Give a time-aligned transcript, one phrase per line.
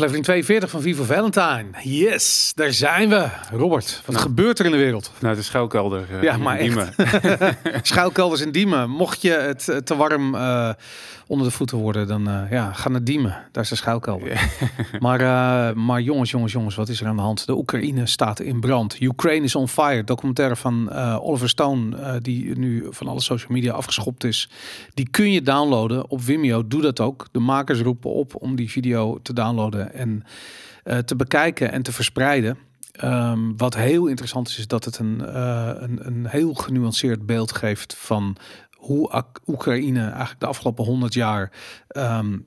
[0.00, 1.64] Aflevering 42 van Vivo Valentine.
[1.82, 3.28] Yes, daar zijn we.
[3.52, 4.26] Robert, wat Nou.
[4.28, 5.12] gebeurt er in de wereld?
[5.20, 6.04] Nou, de schuilkelder.
[6.10, 6.94] eh, Ja, maar Diemen.
[7.82, 8.90] Schuilkelders in Diemen.
[8.90, 10.70] Mocht je het eh, te warm eh,
[11.30, 13.46] onder de voeten worden, dan eh, ja, ga naar Diemen.
[13.52, 14.28] Daar is de schuilkelder.
[14.98, 17.46] Maar, eh, maar jongens, jongens, jongens, wat is er aan de hand?
[17.46, 19.00] De Oekraïne staat in brand.
[19.00, 20.04] Ukraine is on fire.
[20.04, 24.50] Documentaire van eh, Oliver Stone, die nu van alle social media afgeschopt is.
[24.94, 26.66] Die kun je downloaden op Vimeo.
[26.66, 27.26] Doe dat ook.
[27.32, 30.24] De makers roepen op om die video te downloaden en
[31.04, 32.58] te bekijken en te verspreiden.
[32.92, 35.36] Ehm, wat heel interessant is, is dat het een,
[35.82, 38.36] een, een heel genuanceerd beeld geeft van
[38.80, 41.52] hoe Oekraïne eigenlijk de afgelopen honderd jaar
[41.88, 42.38] ehm,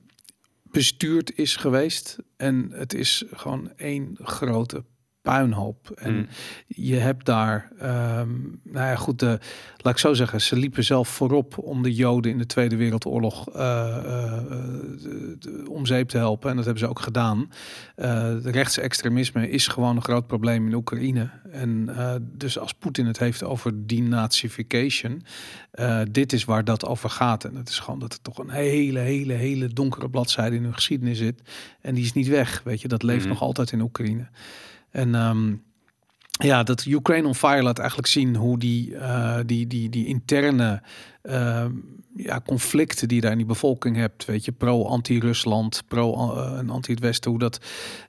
[0.62, 2.18] bestuurd is geweest.
[2.36, 4.84] En het is gewoon één grote
[5.24, 5.90] puinhoop.
[5.94, 6.26] En Mm.
[6.66, 8.28] je hebt daar, ehm,
[8.62, 9.38] nou ja, goed, de,
[9.76, 13.48] laat ik zo zeggen, ze liepen zelf voorop om de Joden in de Tweede Wereldoorlog
[13.50, 16.50] eh, eh, om zeep te helpen.
[16.50, 17.50] En dat hebben ze ook gedaan.
[17.96, 21.30] De rechtsextremisme is gewoon een groot probleem in Oekraïne.
[21.50, 21.88] En
[22.22, 25.22] dus als Poetin het heeft over denazification,
[26.10, 27.44] dit is waar dat over gaat.
[27.44, 30.74] En dat is gewoon dat er toch een hele, hele, hele donkere bladzijde in hun
[30.74, 31.40] geschiedenis zit.
[31.80, 32.88] En die is niet weg, weet je.
[32.88, 33.28] Dat leeft Mhm.
[33.28, 34.26] nog altijd in Oekraïne.
[34.94, 35.54] En ehm,
[36.30, 40.82] ja, dat Ukraine on Fire laat eigenlijk zien hoe die, eh, die, die, die interne
[41.22, 41.72] ehm,
[42.16, 46.70] ja, conflicten die je daar in die bevolking hebt, weet je, pro-anti-Rusland, pro- eh, en
[46.70, 47.60] anti-het Westen, hoe dat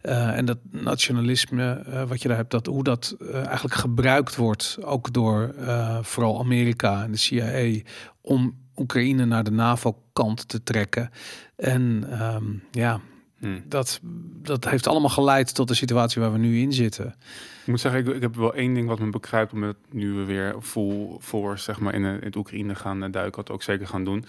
[0.02, 5.14] eh, en dat nationalisme wat je daar hebt, dat hoe dat eigenlijk gebruikt wordt, ook
[5.14, 5.56] door
[6.02, 7.82] vooral Amerika en de CIA,
[8.22, 11.10] om Oekraïne naar de NAVO-kant te trekken.
[11.56, 13.02] En ehm, ja,
[13.40, 13.60] Hm.
[13.66, 14.00] dat,
[14.42, 17.16] dat heeft allemaal geleid tot de situatie waar we nu in zitten.
[17.62, 20.24] Ik moet zeggen, ik, ik heb wel één ding wat me bekruipt, omdat nu we
[20.24, 23.64] weer full force zeg maar, in, in het Oekraïne gaan eh, duiken, wat we ook
[23.64, 24.26] zeker gaan doen.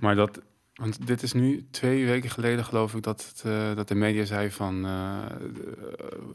[0.00, 0.40] Maar dat,
[0.74, 4.24] want dit is nu twee weken geleden geloof ik dat, het, eh, dat de media
[4.24, 5.18] zei van eh,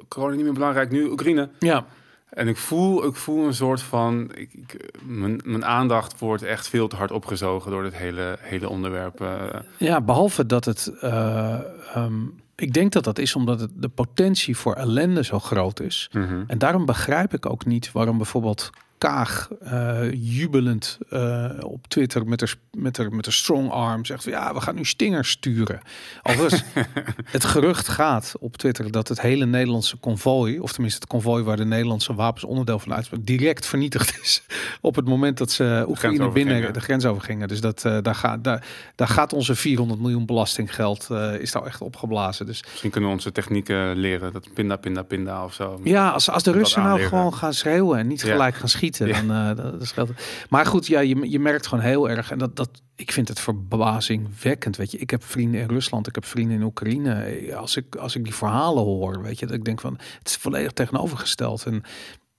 [0.08, 1.50] corona niet meer belangrijk, nu Oekraïne.
[1.60, 1.86] Ja,
[2.30, 6.68] En ik voel, ik voel een soort van, ik, ik, mijn, mijn aandacht wordt echt
[6.68, 9.22] veel te hard opgezogen door dit hele, hele onderwerp.
[9.22, 9.60] eh.
[9.78, 10.88] ja behalve dat het.
[11.02, 11.60] eh,
[11.96, 12.14] ehm,
[12.56, 16.10] ik denk dat dat is omdat het, de potentie voor ellende zo groot is.
[16.12, 16.44] Mhm.
[16.48, 22.40] En daarom begrijp ik ook niet waarom bijvoorbeeld Kaag eh, jubelend eh, op Twitter met
[22.40, 25.80] haar, met, met haar strong arm zegt van, ja, we gaan nu stingers sturen.
[26.24, 26.64] Overigens,
[27.26, 31.58] het gerucht gaat op Twitter dat het hele Nederlandse konvooi, of tenminste het konvooi waar
[31.58, 34.44] de Nederlandse wapens onderdeel van uitspelen, direct vernietigd is
[34.82, 37.48] op het moment dat ze Oekraïne binnen de grens overgingen.
[37.48, 38.66] Dus dat, eh, daar, gaat, daar,
[38.96, 41.08] daar gaat onze 400 miljoen belastinggeld
[41.40, 42.46] is nou echt opgeblazen.
[42.46, 45.80] Dus Misschien kunnen we onze technieken leren, dat pinda, pinda, pinda of zo.
[45.84, 48.32] Ja, als, als de Russen nou gewoon gaan schreeuwen en niet Ja.
[48.32, 49.06] gelijk gaan schieten, Ja.
[49.06, 50.08] dan eh, dat, dat scheelt.
[50.08, 50.46] het.
[50.50, 53.40] Maar goed, ja, je, je merkt gewoon heel erg en dat, dat ik vind het
[53.40, 54.78] verbazingwekkend.
[54.78, 57.56] Weet je, ik heb vrienden in Rusland, ik heb vrienden in Oekraïne.
[57.56, 60.36] Als ik als ik die verhalen hoor, weet je, dat ik denk van het is
[60.36, 61.66] volledig tegenovergesteld.
[61.66, 61.84] En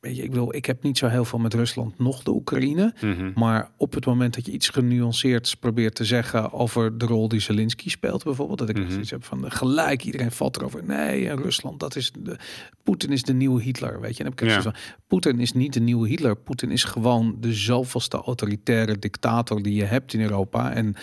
[0.01, 2.95] weet je, ik bedoel, ik heb niet zo heel veel met Rusland, nog de Oekraïne.
[3.01, 3.31] Mhm.
[3.35, 7.41] Maar op het moment dat je iets genuanceerd probeert te zeggen over de rol die
[7.41, 8.99] Zelensky speelt, bijvoorbeeld, dat ik Mhm.
[9.01, 10.85] iets heb van eh, gelijk iedereen valt erover.
[10.85, 12.37] Nee, en Rusland, dat is de
[12.83, 14.25] Poetin is de nieuwe Hitler, weet je.
[14.25, 14.73] En dan heb ik Ja.
[14.73, 14.75] van,
[15.07, 16.37] Poetin is niet de nieuwe Hitler.
[16.37, 20.73] Poetin is gewoon de zoveelste autoritaire dictator die je hebt in Europa.
[20.73, 20.95] En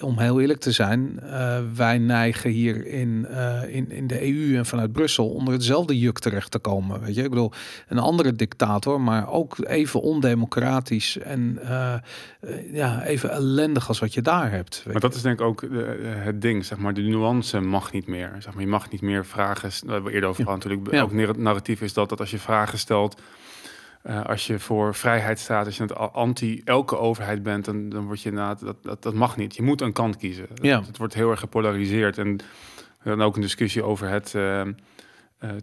[0.00, 4.56] om heel eerlijk te zijn, eh, wij neigen hier in, eh, in, in de EU
[4.56, 7.00] en vanuit Brussel onder hetzelfde juk terecht te komen.
[7.00, 7.52] Weet je, ik bedoel,
[7.88, 11.94] een andere dictator, maar ook even ondemocratisch en eh,
[12.72, 14.84] ja, even ellendig als wat je daar hebt.
[14.90, 15.64] Maar dat is denk ik ook
[16.04, 18.32] het ding, zeg maar, de nuance mag niet meer.
[18.38, 20.46] Zeg maar, je mag niet meer vragen, daar hebben we eerder over Ja.
[20.46, 21.02] gehad natuurlijk, Ja.
[21.02, 23.20] ook nar- narratief is dat, dat als je vragen stelt,
[24.02, 28.06] eh, als je voor vrijheid staat, als je het anti elke overheid bent, dan, dan
[28.06, 29.56] word je inderdaad, dat, dat, dat mag niet.
[29.56, 30.46] Je moet een kant kiezen.
[30.54, 30.78] Ja.
[30.78, 32.38] Het, het wordt heel erg gepolariseerd en
[33.02, 34.62] dan ook een discussie over het eh,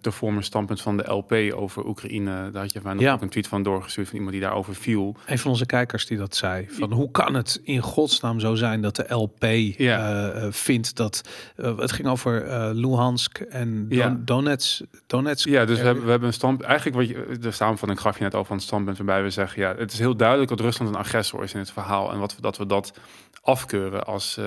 [0.01, 2.49] te vormen standpunt van de LP over Oekraïne.
[2.51, 3.13] Daar had je mij nog Ja.
[3.13, 5.15] ook een tweet van doorgestuurd van iemand die daarover viel.
[5.25, 6.67] Een van onze kijkers die dat zei.
[6.69, 9.43] Van hoe kan het in godsnaam zo zijn dat de LP
[9.77, 9.97] Ja.
[10.31, 11.29] eh, eh, vindt dat...
[11.55, 14.17] eh, het ging over eh, Luhansk en Don Ja.
[14.19, 14.81] Donetsk.
[15.07, 16.61] Donetsk Ja, dus we Eh, hebben, we hebben een stand.
[16.61, 19.61] Eigenlijk wat je de samenvatting gaf je net al van het standpunt waarbij we zeggen,
[19.61, 22.35] ja, het is heel duidelijk dat Rusland een agressor is in het verhaal en wat
[22.35, 22.93] we dat we dat
[23.41, 24.45] afkeuren als eh,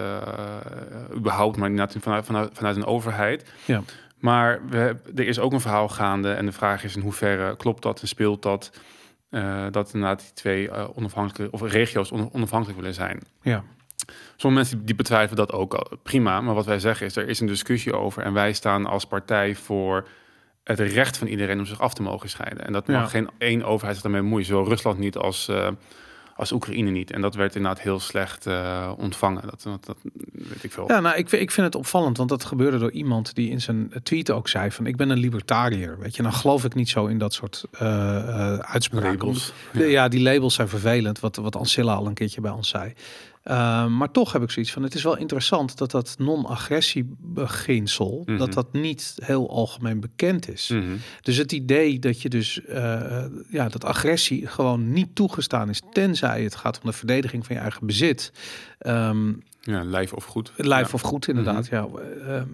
[1.16, 1.70] überhaupt, maar
[2.00, 3.44] vanuit, vanuit, vanuit een overheid.
[3.64, 3.82] Ja.
[4.22, 7.82] Maar we, er is ook een verhaal gaande en de vraag is in hoeverre klopt
[7.82, 8.70] dat en speelt dat
[9.30, 13.20] eh, dat inderdaad die twee eh, onafhankelijke of regio's on- onafhankelijk willen zijn.
[13.42, 13.64] Ja.
[14.36, 15.96] Sommige mensen die- betwijfelen dat ook al.
[16.02, 19.04] prima, maar wat wij zeggen is er is een discussie over en wij staan als
[19.06, 20.08] partij voor
[20.64, 22.66] het recht van iedereen om zich af te mogen scheiden.
[22.66, 23.06] En dat mag Ja.
[23.08, 24.46] geen één overheid zich daarmee bemoeien.
[24.46, 25.68] Zowel Rusland niet als, eh,
[26.36, 27.10] als Oekraïne niet.
[27.10, 29.42] En dat werd inderdaad heel slecht uh, ontvangen.
[29.42, 29.96] Dat, dat, dat,
[30.32, 30.84] weet ik veel.
[30.88, 33.92] Ja, nou, ik, ik vind het opvallend, want dat gebeurde door iemand die in zijn
[34.02, 35.98] tweet ook zei van ik ben een libertariër.
[35.98, 39.10] Weet je, dan geloof ik niet zo in dat soort uh, uitspraken.
[39.10, 39.52] Labels.
[39.72, 39.84] Ja.
[39.84, 40.08] ja.
[40.08, 42.94] die labels zijn vervelend, wat, wat Ancilla al een keertje bij ons zei.
[43.42, 48.38] Ehm, maar toch heb ik zoiets van, het is wel interessant dat dat non-agressiebeginsel, mm
[48.38, 50.68] dat dat niet heel algemeen bekend is.
[50.68, 50.96] Mhm.
[51.20, 56.42] Dus het idee dat je dus, uh, ja, dat agressie gewoon niet toegestaan is, tenzij
[56.42, 58.32] het gaat om de verdediging van je eigen bezit.
[58.86, 60.52] Um, ja, lijf of goed.
[60.56, 61.70] Lijf of goed, inderdaad.
[61.70, 61.74] Mhm.
[61.74, 61.88] Ja,
[62.26, 62.48] ehm,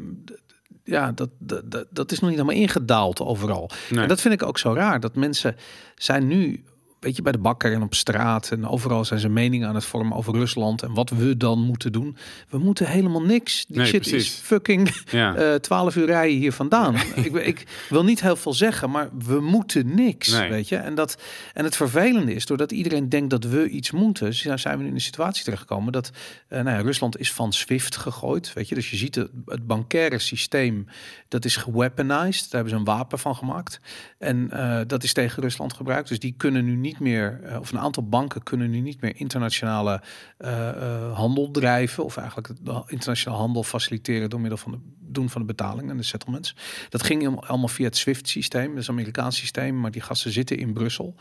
[0.85, 3.71] ja, dat, dat, dat is nog niet helemaal ingedaald overal.
[3.91, 5.01] En dat vind ik ook zo raar.
[5.01, 5.57] Dat mensen
[5.95, 6.65] zijn nu
[7.01, 9.85] weet je, bij de bakker en op straat en overal zijn ze meningen aan het
[9.85, 12.17] vormen over Rusland en wat we dan moeten doen.
[12.49, 13.65] We moeten helemaal niks.
[13.69, 15.37] Die shit is fucking ja.
[15.37, 16.95] uh, eh, 12 uur rijden hier vandaan.
[17.15, 20.77] ik, ik, wil niet heel veel zeggen, maar we moeten niks, weet je.
[20.77, 21.23] En, dat,
[21.55, 24.95] en het vervelende is, doordat iedereen denkt dat we iets moeten, zijn we nu in
[24.95, 26.11] een situatie terechtgekomen dat
[26.49, 28.75] uh, nou ja, Rusland is van SWIFT gegooid, weet je.
[28.75, 30.87] Dus je ziet het, het bankaire systeem,
[31.29, 32.43] dat is geweaponized.
[32.43, 33.81] Daar hebben ze een wapen van gemaakt.
[34.19, 36.09] En uh, dat is tegen Rusland gebruikt.
[36.09, 39.01] Dus die kunnen nu niet niet meer, eh, of een aantal banken kunnen nu niet
[39.01, 40.03] meer internationale
[40.39, 45.31] uh, uh, handel drijven, of eigenlijk de internationale handel faciliteren door middel van het doen
[45.31, 46.57] van de betaling en de settlements.
[46.89, 50.59] Dat ging allemaal via het SWIFT-systeem, dat is een Amerikaans systeem, maar die gasten zitten
[50.59, 51.15] in Brussel.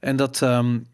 [0.00, 0.40] En dat.
[0.40, 0.86] Um,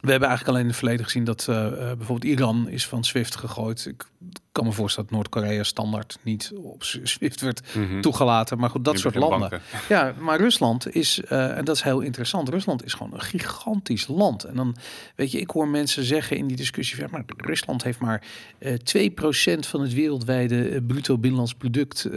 [0.00, 3.86] we hebben eigenlijk alleen in het verleden gezien dat bijvoorbeeld Iran is van SWIFT gegooid.
[3.86, 4.06] Ik
[4.52, 8.00] kan me voorstellen dat Noord-Korea standaard niet op SWIFT werd mhm.
[8.00, 8.58] toegelaten.
[8.58, 9.60] Maar goed, dat soort landen.
[9.88, 14.06] Ja, maar Rusland is, uh, en dat is heel interessant, Rusland is gewoon een gigantisch
[14.06, 14.44] land.
[14.44, 14.76] En dan,
[15.16, 18.22] weet je, ik hoor mensen zeggen in die discussie, ja, maar Rusland heeft maar
[18.58, 22.12] uh, 2% van het wereldwijde bruto binnenlands product, uh,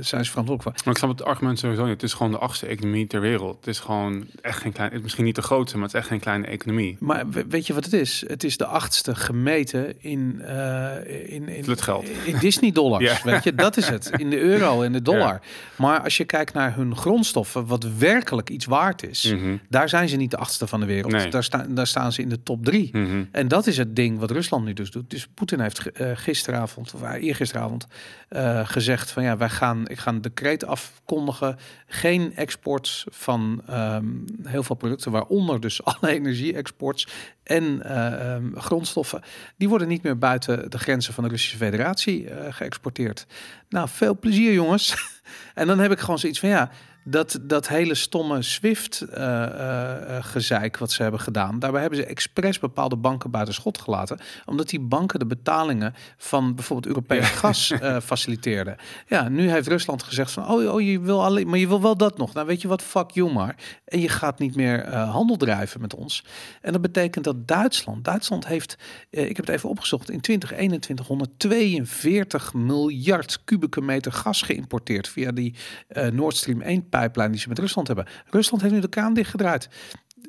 [0.00, 0.72] zijn ze verantwoordelijk voor.
[0.72, 1.92] Maar ik snap het argument sowieso niet.
[1.92, 3.56] Het is gewoon de achtste economie ter wereld.
[3.56, 6.20] Het is gewoon echt geen klein, misschien niet de grootste, maar het is echt geen
[6.20, 6.96] kleine economie.
[7.00, 8.24] Maar weet je wat het is?
[8.26, 10.42] Het is de achtste gemeten in
[11.28, 12.08] in, in, geld.
[12.24, 13.22] in Disney dollars.
[13.22, 14.10] Weet je, dat is het.
[14.16, 15.40] In de euro en de dollar.
[15.76, 19.56] Maar als je kijkt naar hun grondstoffen, wat werkelijk iets waard is, mhm.
[19.68, 21.32] daar zijn ze niet de achtste van de wereld.
[21.32, 22.88] Daar, staan daar staan ze in de top drie.
[22.92, 23.24] Mhm.
[23.32, 25.10] En dat is het ding wat Rusland nu dus doet.
[25.10, 27.86] Dus Poetin heeft uh, gisteravond, of uh, eergisteravond,
[28.30, 31.58] uh, gezegd van ja, wij gaan, ik ga een decreet afkondigen.
[31.86, 34.06] Geen exports van ehm,
[34.42, 37.06] heel veel producten, waaronder dus alle energie-exports
[37.50, 39.22] en ehm, grondstoffen.
[39.56, 43.26] Die worden niet meer buiten de grenzen van de Russische Federatie uh, geëxporteerd.
[43.68, 44.94] Nou, veel plezier jongens.
[45.54, 46.70] en dan heb ik gewoon zoiets van ja,
[47.04, 51.58] dat, dat hele stomme SWIFT-gezeik uh, uh, wat ze hebben gedaan.
[51.58, 54.20] Daarbij hebben ze expres bepaalde banken buiten schot gelaten.
[54.44, 58.76] Omdat die banken de betalingen van bijvoorbeeld Europees gas uh, faciliteerden.
[59.06, 61.96] Ja, nu heeft Rusland gezegd van, oh, oh, je wil alleen, maar je wil wel
[61.96, 62.34] dat nog.
[62.34, 63.56] Nou, weet je wat, fuck you maar.
[63.84, 66.24] En je gaat niet meer handel drijven met ons.
[66.60, 68.76] En dat betekent dat Duitsland, Duitsland heeft,
[69.10, 75.54] ik heb het even opgezocht, in 2021 142 miljard kubieke meter gas geïmporteerd via die
[76.12, 78.06] Nord Stream 1 pijplijn die ze met Rusland hebben.
[78.30, 79.68] Rusland heeft nu de kraan dichtgedraaid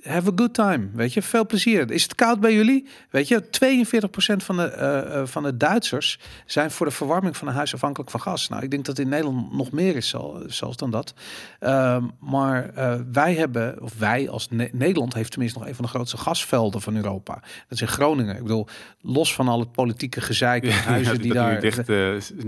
[0.02, 0.90] have a good time.
[0.94, 1.92] Weet je, veel plezier.
[1.92, 2.88] Is het koud bij jullie?
[3.10, 4.76] Weet je, 42% van de,
[5.16, 8.50] uh, van de Duitsers zijn voor de verwarming van een huis afhankelijk van gas.
[8.50, 10.16] Nou, ik denk dat in Nederland nog meer is
[10.48, 11.14] zelfs dan dat.
[11.60, 15.86] Uh, maar uh, wij hebben, of wij als ne Nederland heeft tenminste nog een van
[15.86, 17.34] de grootste gasvelden van Europa.
[17.34, 18.36] Dat is in Groningen.
[18.36, 18.68] Ik bedoel,
[19.02, 21.60] los van al het politieke gezeik en huizen die daar...
[21.60, 21.88] Dicht,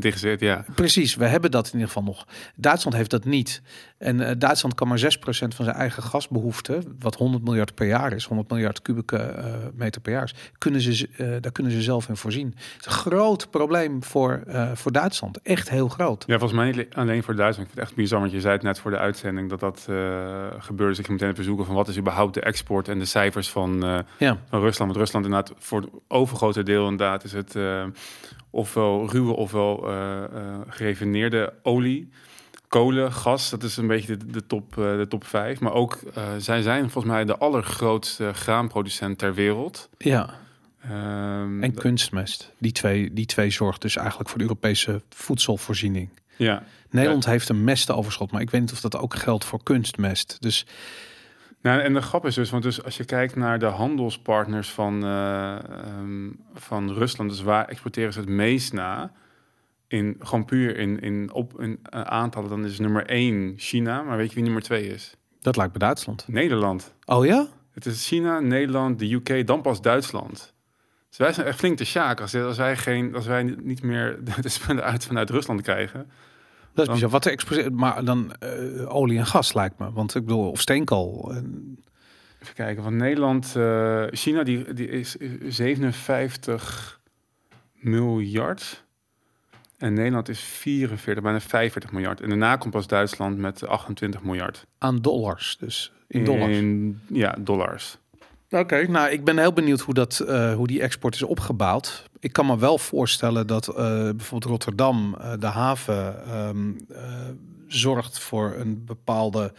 [0.02, 0.66] dichtgezet, ja.
[0.76, 2.28] Precies, we hebben dat in ieder geval nog.
[2.56, 3.62] Duitsland heeft dat niet.
[4.04, 8.26] En Duitsland kan maar 6% van zijn eigen gasbehoefte, wat 100 miljard per jaar is,
[8.26, 12.16] 100 miljard kubieke uh, meter per jaar, kunnen ze, uh, daar kunnen ze zelf in
[12.16, 12.48] voorzien.
[12.48, 14.44] Het is een groot probleem voor,
[14.74, 15.42] voor Duitsland.
[15.42, 16.24] Echt heel groot.
[16.28, 17.68] Ja, volgens mij niet alleen voor Duitsland.
[17.70, 19.80] Ik vind het echt bizar, want je zei het net voor de uitzending dat dat
[20.60, 20.94] gebeurde.
[20.96, 24.04] Dus ik meteen even zoeken van wat is überhaupt de export en de cijfers van,
[24.18, 24.38] ja.
[24.50, 24.78] van Rusland.
[24.78, 27.58] Want Rusland inderdaad voor het overgrote deel inderdaad is het
[28.50, 29.88] ofwel ruwe ofwel
[30.68, 32.10] gerefineerde olie
[32.74, 35.60] kolen, gas, dat is een beetje de, de top, uh, de top 5.
[35.60, 39.90] Maar ook, uh, zij zijn volgens mij de allergrootste graanproducent ter wereld.
[39.98, 40.30] Ja.
[40.92, 42.52] Um, en kunstmest.
[42.58, 46.10] Die twee, die twee zorgt dus eigenlijk voor de Europese voedselvoorziening.
[46.36, 46.64] Ja.
[46.90, 50.38] Nederland heeft een mestenoverschot, maar ik weet niet of dat ook geldt voor kunstmest.
[50.40, 50.66] Dus...
[51.62, 55.06] Nou, en de grap is dus, want dus als je kijkt naar de handelspartners van,
[55.06, 55.56] uh,
[56.00, 59.12] um, van Rusland, dus waar exporteren ze het meest naar?
[59.94, 64.02] In, gewoon puur in, in, op een uh, aantallen, dan is nummer 1 China.
[64.02, 65.16] Maar weet je wie nummer 2 is?
[65.42, 66.28] Dat lijkt bij Duitsland.
[66.28, 66.96] Nederland.
[67.06, 67.48] Oh ja?
[67.72, 70.54] Het is China, Nederland, de UK, dan pas Duitsland.
[71.10, 74.20] Dus wij zijn echt flink te sjaak als, als, wij, geen, als wij niet meer
[74.42, 76.12] de spullen uit vanuit Rusland krijgen.
[76.74, 77.10] Dat is bizar.
[77.10, 79.92] Wat exporteert, maar dan uh, olie en gas lijkt me.
[79.92, 81.32] Want ik bedoel, of steenkool.
[82.42, 85.16] Even kijken, van Nederland, uh, China die, die is
[85.48, 87.00] 57
[87.74, 88.83] miljard.
[89.84, 92.22] En Nederland is 44, bijna 45 miljard.
[92.22, 94.66] En daarna komt pas Duitsland met 28 miljard.
[94.78, 96.58] Aan dollars, dus in dollars?
[96.58, 97.98] In, ja, dollars.
[98.50, 102.10] Oké, nou ik ben heel benieuwd hoe, dat, uh, hoe die export is opgebouwd.
[102.20, 106.78] Ik kan me wel voorstellen dat uh, bijvoorbeeld Rotterdam, uh, de haven, um,
[107.68, 109.54] zorgt voor een bepaalde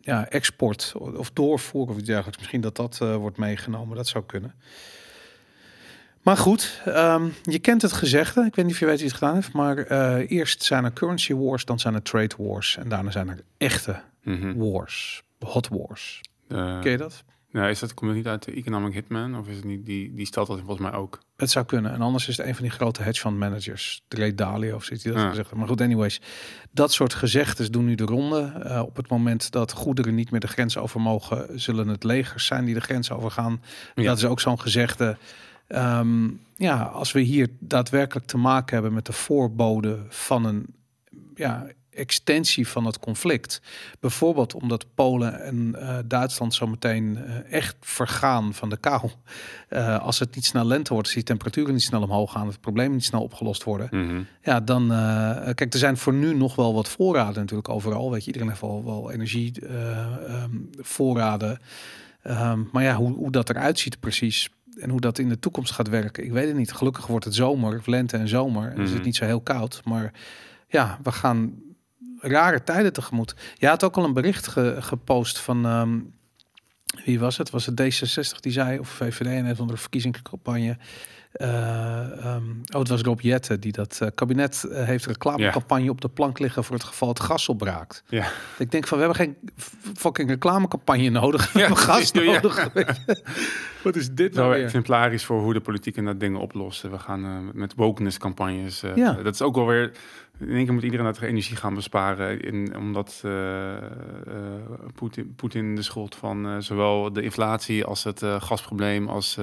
[0.00, 2.38] ja, export of doorvoer of iets dergelijks.
[2.38, 4.54] Misschien dat dat wordt meegenomen, dat zou kunnen.
[6.22, 8.44] Maar goed, um, je kent het gezegde.
[8.44, 9.52] Ik weet niet of je weet wie het gedaan heeft.
[9.52, 9.76] Maar
[10.20, 12.76] eerst zijn er currency wars, dan zijn er trade wars.
[12.76, 14.70] En daarna zijn er echte mm -hmm.
[14.70, 16.20] wars, hot wars.
[16.48, 17.24] Ken je dat?
[17.52, 19.38] Nou, is dat, komt het niet uit de Economic Hitman?
[19.38, 21.18] Of is het niet, die, die stelt dat volgens mij ook?
[21.36, 21.92] Het zou kunnen.
[21.92, 24.02] En anders is het een van die grote hedge fund managers.
[24.08, 26.20] De Ray Dalio of zoiets die dat gezegd Maar goed, anyways.
[26.70, 28.62] Dat soort gezegdes doen nu de ronde.
[28.64, 31.60] Uh, op het moment dat goederen niet meer de grens over mogen...
[31.60, 33.62] zullen het legers zijn die de grens overgaan.
[33.94, 34.02] Ja.
[34.02, 35.16] Dat is ook zo'n gezegde.
[35.74, 40.66] Um, ja, als we hier daadwerkelijk te maken hebben met de voorbode van een
[41.34, 43.62] ja, extensie van het conflict.
[44.00, 49.10] Bijvoorbeeld omdat Polen en uh, Duitsland zo meteen uh, echt vergaan van de kou.
[49.70, 52.60] Uh, als het niet snel lente wordt, als die temperaturen niet snel omhoog gaan, het
[52.60, 53.88] probleem niet snel opgelost worden.
[53.90, 54.26] Mm -hmm.
[54.42, 54.88] Ja, dan
[55.54, 58.10] kijk, er zijn voor nu nog wel wat voorraden natuurlijk overal.
[58.10, 59.52] Weet je, iedereen heeft wel, wel energie
[60.42, 61.58] um, voorraden.
[62.24, 64.50] Um, maar ja, hoe, hoe dat eruit ziet precies.
[64.80, 66.72] En hoe dat in de toekomst gaat werken, ik weet het niet.
[66.72, 68.62] Gelukkig wordt het zomer, lente en zomer.
[68.62, 68.84] En mm -hmm.
[68.84, 69.80] is het niet zo heel koud.
[69.84, 70.12] Maar
[70.68, 71.62] ja, we gaan
[72.18, 73.34] rare tijden tegemoet.
[73.54, 75.64] Je had ook al een bericht ge, gepost van.
[75.66, 76.18] Um,
[77.04, 77.50] wie was het?
[77.50, 80.76] Was het D66 die zei, of VVD en een van de verkiezingscampagne.
[81.34, 85.90] Uh, um, oh, het was Rob Jette die dat uh, kabinet uh, heeft reclamecampagne ja.
[85.90, 88.02] op de plank liggen voor het geval het gas opbraakt.
[88.08, 88.26] Ja.
[88.58, 89.36] Ik denk van we hebben geen
[89.94, 91.52] fucking reclamecampagne nodig.
[91.52, 92.68] We hebben gas nodig.
[93.82, 94.64] Wat is dit nou weer?
[94.64, 96.90] exemplarisch voor hoe de politiek en dat dingen oplossen.
[96.90, 98.82] We gaan met wokeness campagnes.
[98.94, 99.12] ja.
[99.12, 99.92] Dat is ook wel weer
[100.40, 102.40] in één keer moet iedereen dat energie gaan besparen.
[102.40, 103.76] In, omdat uh, uh,
[104.94, 109.38] Poetin, Poetin de schuld van uh, zowel de inflatie als het gasprobleem als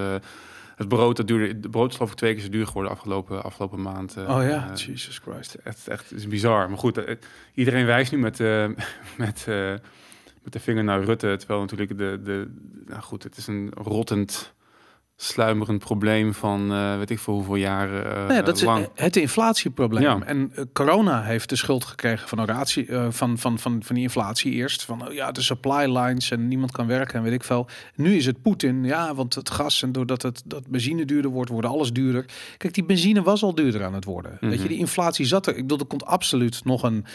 [0.75, 1.18] het brood.
[1.18, 4.18] Dat duurde, de brood is geloof ik twee keer zo duur geworden afgelopen, afgelopen maand.
[4.18, 5.54] oh ja, Jesus Christ.
[5.54, 6.70] Echt, echt is bizar.
[6.70, 7.01] Maar goed,
[7.54, 8.38] iedereen wijst nu met,
[9.18, 9.46] met,
[10.44, 11.36] met de vinger naar Rutte.
[11.38, 12.48] Terwijl natuurlijk de, de
[12.86, 14.56] nou goed, het is een rottend
[15.20, 18.88] sluimerend probleem van uh, weet ik voor hoeveel jaren uh, ja, dat lang.
[18.96, 20.04] Is het inflatieprobleem.
[20.04, 20.20] Ja.
[20.26, 24.52] En uh, corona heeft de schuld gekregen van, oratie, van, van, van, van die inflatie
[24.52, 24.84] eerst.
[24.84, 27.68] Van oh ja, de supply lines en niemand kan werken en weet ik veel.
[27.96, 31.50] Nu is het Poetin, ja, want het gas en doordat het dat benzine duurder wordt,
[31.50, 32.26] wordt alles duurder.
[32.58, 34.32] Kijk, die benzine was al duurder aan het worden.
[34.32, 34.50] Mm -hmm.
[34.50, 35.56] Weet je, die inflatie zat er.
[35.56, 37.06] Ik bedoel, er komt absoluut nog een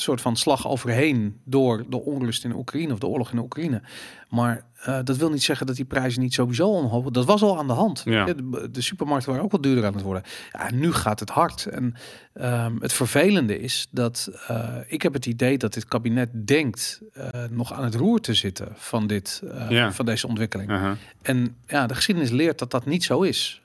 [0.00, 3.82] soort van slag overheen door de onrust in Oekraïne of de oorlog in Oekraïne.
[4.28, 7.10] Maar uh, dat wil niet zeggen dat die prijzen niet sowieso omhoog.
[7.10, 8.02] Dat was al aan de hand.
[8.04, 8.24] Ja.
[8.24, 10.22] De, de, supermarkten waren ook wel duurder aan het worden.
[10.52, 11.66] Ja, nu gaat het hard.
[11.66, 11.94] En
[12.34, 17.28] um, het vervelende is dat uh, ik heb het idee dat dit kabinet denkt uh,
[17.50, 19.92] nog aan het roer te zitten van dit, ja.
[19.92, 20.70] van deze ontwikkeling.
[20.70, 20.90] -huh.
[21.22, 23.62] En ja, de geschiedenis leert dat dat niet zo is.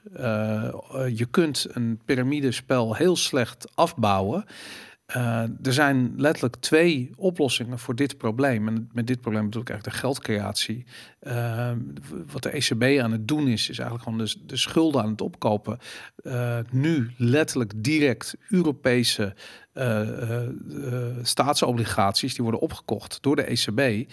[1.14, 4.46] je kunt een piramidespel heel slecht afbouwen.
[5.16, 8.68] Uh, er zijn letterlijk twee oplossingen voor dit probleem.
[8.68, 10.86] En met dit probleem bedoel ik eigenlijk de geldcreatie.
[11.24, 11.72] Uh,
[12.32, 15.22] wat de ECB aan het doen is, is eigenlijk gewoon de, de schulden aan het
[15.22, 15.80] opkopen.
[16.24, 19.36] Uh, nu letterlijk direct Europese
[21.22, 24.12] staatsobligaties, die worden opgekocht door de ECB.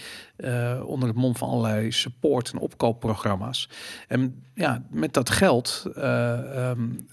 [0.85, 3.69] onder het mom van allerlei support- en opkoopprogramma's.
[4.09, 5.85] En ja, met dat geld.
[5.97, 7.07] Um,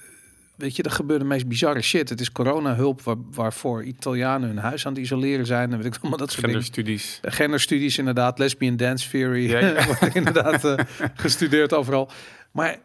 [0.63, 2.09] weet je, er gebeurt de meest bizarre shit.
[2.09, 5.71] Het is corona-hulp waar, waarvoor Italianen hun huis aan het isoleren zijn.
[5.71, 7.19] En weet ik allemaal dat soort Genderstudies.
[7.21, 7.37] dingen.
[7.37, 8.39] Genderstudies, inderdaad.
[8.39, 9.49] Lesbian dance theory.
[9.49, 9.85] Ja, ja.
[9.85, 10.77] wordt inderdaad uh,
[11.13, 12.09] gestudeerd overal.
[12.51, 12.79] Maar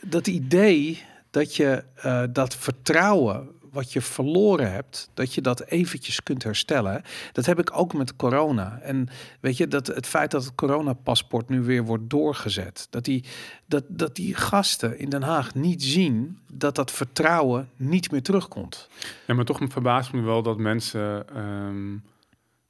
[0.00, 6.22] dat idee dat je uh, dat vertrouwen wat je verloren hebt, dat je dat eventjes
[6.22, 7.02] kunt herstellen.
[7.32, 8.78] Dat heb ik ook met corona.
[8.82, 9.08] En
[9.40, 13.24] weet je, dat het feit dat het coronapaspoort nu weer wordt doorgezet, dat die,
[13.66, 18.88] dat, dat die gasten in Den Haag niet zien dat dat vertrouwen niet meer terugkomt.
[19.26, 22.02] Ja, maar toch verbaast me wel dat mensen, um,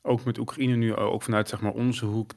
[0.03, 2.33] ook met Oekraïne nu, ook vanuit zeg maar onze hoek,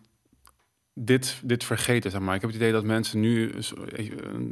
[0.94, 2.12] dit, dit vergeten.
[2.12, 2.36] Zeg maar.
[2.36, 3.54] Ik heb het idee dat mensen nu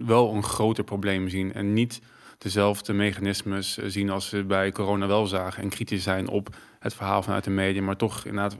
[0.05, 2.01] wel een groter probleem zien en niet
[2.41, 5.63] dezelfde mechanismes zien als we bij corona wel zagen.
[5.63, 7.81] En kritisch zijn op het verhaal vanuit de media.
[7.81, 8.55] Maar toch inderdaad,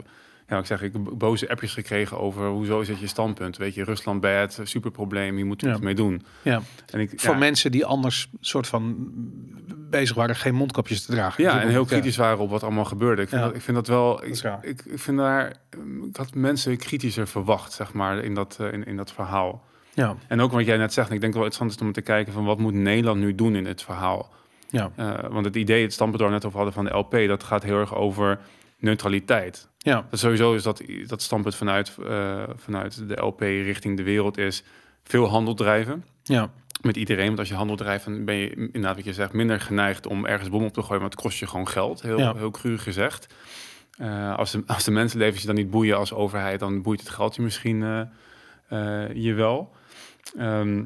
[0.48, 3.56] ja, ik zeg, ik heb boze appjes gekregen over hoezo is het je standpunt?
[3.56, 5.74] Weet je, Rusland bad, superprobleem, je moet er Ja.
[5.74, 6.22] iets mee doen.
[6.42, 6.62] Ja.
[6.90, 9.10] En ik, Voor ja, mensen die anders soort van
[9.90, 11.44] bezig waren geen mondkapjes te dragen.
[11.44, 13.22] Ja, en heel kritisch waren op wat allemaal gebeurde.
[13.22, 13.46] Ik vind, Ja.
[13.46, 14.24] dat, ik vind dat wel.
[14.24, 15.52] Ik, ik, ik vind daar.
[15.78, 19.64] um, Ik had mensen kritischer verwacht, zeg maar, in dat, eh, in, in dat verhaal.
[19.94, 22.32] Ja, En ook wat jij net zegt, ik denk wel interessant is om te kijken
[22.32, 24.30] van wat moet Nederland nu doen in het verhaal.
[24.70, 27.28] ja, Eh, want het idee, het standpunt waar we net over hadden van de LP,
[27.28, 28.38] dat gaat heel erg over
[28.78, 29.68] neutraliteit.
[29.78, 34.38] ja, Dat sowieso is dat dat standpunt vanuit, eh, vanuit de LP richting de wereld
[34.38, 34.62] is
[35.04, 36.50] veel handel drijven ja,
[36.82, 37.26] met iedereen.
[37.26, 40.26] Want als je handel drijft, dan ben je inderdaad wat je zegt minder geneigd om
[40.26, 42.02] ergens bom op te gooien, want het kost je gewoon geld.
[42.02, 42.34] Heel, Ja.
[42.36, 43.34] heel cru gezegd.
[43.98, 47.08] Eh, als, de, als de mensenlevens je dan niet boeien als overheid, dan boeit het
[47.08, 48.08] geld je misschien
[49.14, 49.74] je wel.
[50.38, 50.84] Ehm,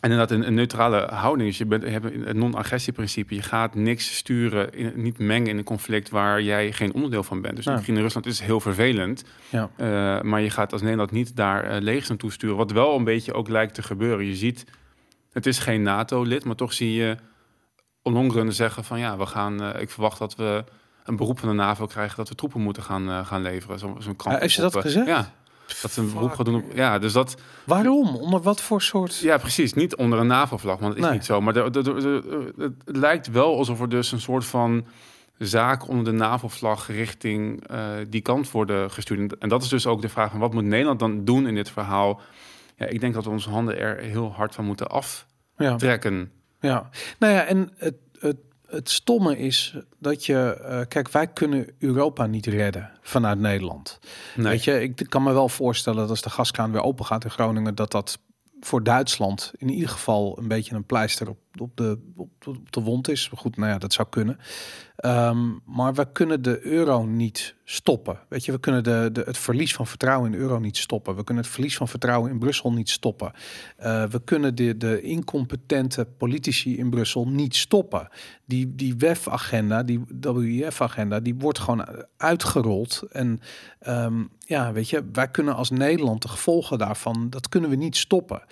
[0.00, 1.48] en inderdaad, een, een neutrale houding.
[1.48, 3.34] Dus je, bent, je hebt het non-agressieprincipe.
[3.34, 7.40] Je gaat niks sturen, in, niet mengen in een conflict waar jij geen onderdeel van
[7.40, 7.56] bent.
[7.56, 7.72] Dus Ja.
[7.72, 9.24] misschien in Rusland is het heel vervelend.
[9.48, 12.56] ja, Eh, maar je gaat als Nederland niet daar eh legers naartoe sturen.
[12.56, 14.26] Wat wel een beetje ook lijkt te gebeuren.
[14.26, 14.64] Je ziet,
[15.32, 17.16] het is geen NATO-lid, maar toch zie je
[18.02, 19.62] Ollongren zeggen van ja, we gaan.
[19.62, 20.64] eh, ik verwacht dat we
[21.04, 23.78] een beroep van de NAVO krijgen dat we troepen moeten gaan, eh, gaan leveren.
[23.78, 25.06] Zo, zo'n Ah, heeft ze dat eh, gezegd?
[25.06, 25.32] Ja.
[25.82, 26.64] Dat ze een beroep doen op.
[26.74, 27.34] Ja, dus dat.
[27.64, 28.16] Waarom?
[28.16, 29.18] Onder wat voor soort...
[29.18, 29.72] Ja, precies.
[29.74, 31.12] Niet onder een NAVO-vlag, want het is Nee.
[31.18, 31.40] niet zo.
[31.40, 34.86] Maar de, de, de- de- het lijkt wel alsof er dus een soort van
[35.38, 39.38] zaak onder de NAVO-vlag richting eh, die kant worden gestuurd.
[39.38, 41.70] En dat is dus ook de vraag van wat moet Nederland dan doen in dit
[41.70, 42.20] verhaal?
[42.76, 44.86] Ja, ik denk dat we onze handen er heel hard van moeten
[45.56, 45.70] Ja.
[45.70, 46.30] aftrekken.
[46.60, 51.66] Ja, nou ja, en het, het, het stomme is dat je, eh, kijk, wij kunnen
[51.78, 53.98] Europa niet redden vanuit Nederland.
[54.36, 54.46] Nee.
[54.46, 57.30] Weet je, ik kan me wel voorstellen dat als de gaskraan weer open gaat in
[57.30, 58.18] Groningen, dat dat
[58.60, 62.28] voor Duitsland in ieder geval een beetje een pleister op, op, de, op,
[62.70, 63.30] de wond is.
[63.34, 64.38] Goed, nou ja, dat zou kunnen.
[64.96, 68.18] Ehm, maar we kunnen de euro niet stoppen.
[68.28, 71.16] Weet je, we kunnen de, de, het verlies van vertrouwen in de euro niet stoppen.
[71.16, 73.32] We kunnen het verlies van vertrouwen in Brussel niet stoppen.
[73.76, 78.08] Eh, we kunnen de, de incompetente politici in Brussel niet stoppen.
[78.44, 83.02] Die, die WEF-agenda, die WEF-agenda, die wordt gewoon uitgerold.
[83.10, 83.40] En
[83.78, 87.96] ehm, ja, weet je, wij kunnen als Nederland de gevolgen daarvan, dat kunnen we niet
[87.96, 88.42] stoppen.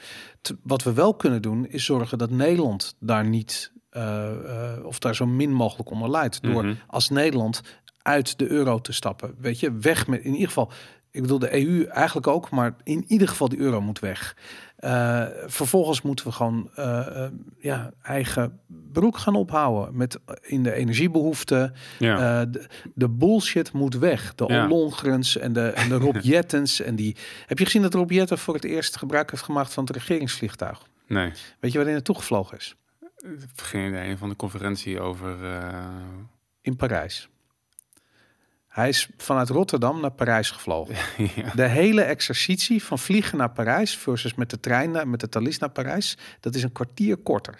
[0.62, 5.14] Wat we wel kunnen doen, is zorgen dat Nederland daar niet, eh, eh, of daar
[5.14, 6.42] zo min mogelijk onder leidt.
[6.42, 6.74] Door Mhm.
[6.86, 7.60] als Nederland
[8.02, 9.34] uit de euro te stappen.
[9.38, 10.72] Weet je, weg met in ieder geval.
[11.10, 14.36] Ik bedoel de EU eigenlijk ook, maar in ieder geval die euro moet weg.
[14.84, 18.60] Eh, vervolgens moeten we gewoon eh, eh, ja, eigen
[18.92, 21.74] broek gaan ophouden met in de energiebehoeften.
[21.98, 22.44] Ja.
[22.44, 24.34] De, de bullshit moet weg.
[24.34, 24.68] De Ja.
[24.68, 27.16] Ollongrens en de, en de Rob Jettens en die.
[27.46, 30.82] Heb je gezien dat Rob Jetten voor het eerst gebruik heeft gemaakt van het regeringsvliegtuig?
[31.06, 32.74] nee, Weet je waar hij naartoe gevlogen is?
[33.56, 34.08] geen idee.
[34.08, 35.36] Een van de conferentie over.
[36.60, 37.28] In Parijs.
[38.74, 40.94] Hij is vanuit Rotterdam naar Parijs gevlogen.
[41.36, 41.50] ja.
[41.54, 45.58] De hele exercitie van vliegen naar Parijs versus met de trein, naar- met de Thalys
[45.58, 47.58] naar Parijs, dat is een kwartier korter.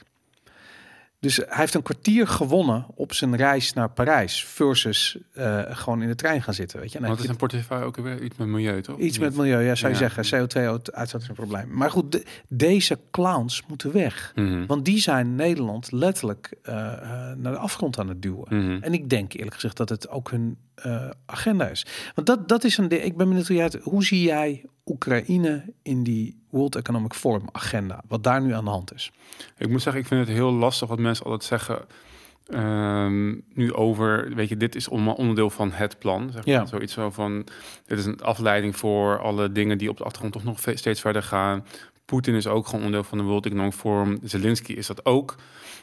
[1.20, 6.08] Dus hij heeft een kwartier gewonnen op zijn reis naar Parijs versus eh, gewoon in
[6.08, 6.80] de trein gaan zitten.
[6.80, 6.98] Weet je?
[7.00, 8.98] Want het is een portefeuille ook weer iets met milieu, toch?
[8.98, 10.08] iets met milieu, ja, zou je Ja.
[10.10, 10.24] zeggen.
[10.48, 11.68] CO2-uitstoot is een probleem.
[11.76, 14.32] Maar goed, de- deze clowns moeten weg.
[14.34, 14.66] Mhm.
[14.66, 18.46] Want die zijn Nederland letterlijk eh, eh, naar de afgrond aan het duwen.
[18.64, 18.82] Mhm.
[18.82, 21.86] En ik denk eerlijk gezegd dat het ook hun eh, agenda is.
[22.14, 23.02] Want dat, dat is een ding.
[23.02, 28.02] Ik ben benieuwd hoe jij hoe zie jij Oekraïne in die World Economic Forum agenda?
[28.08, 29.12] Wat daar nu aan de hand is.
[29.58, 31.84] Ik moet zeggen, ik vind het heel lastig wat mensen altijd zeggen.
[32.44, 36.30] ehm, nu over, weet je, dit is onderdeel van het plan.
[36.32, 36.54] Zeg maar.
[36.54, 36.66] Ja.
[36.66, 37.46] Zoiets zo van,
[37.86, 41.22] dit is een afleiding voor alle dingen die op de achtergrond toch nog steeds verder
[41.22, 41.64] gaan.
[42.04, 44.18] Poetin is ook gewoon onderdeel van de World Economic Forum.
[44.22, 45.34] Zelensky is dat ook.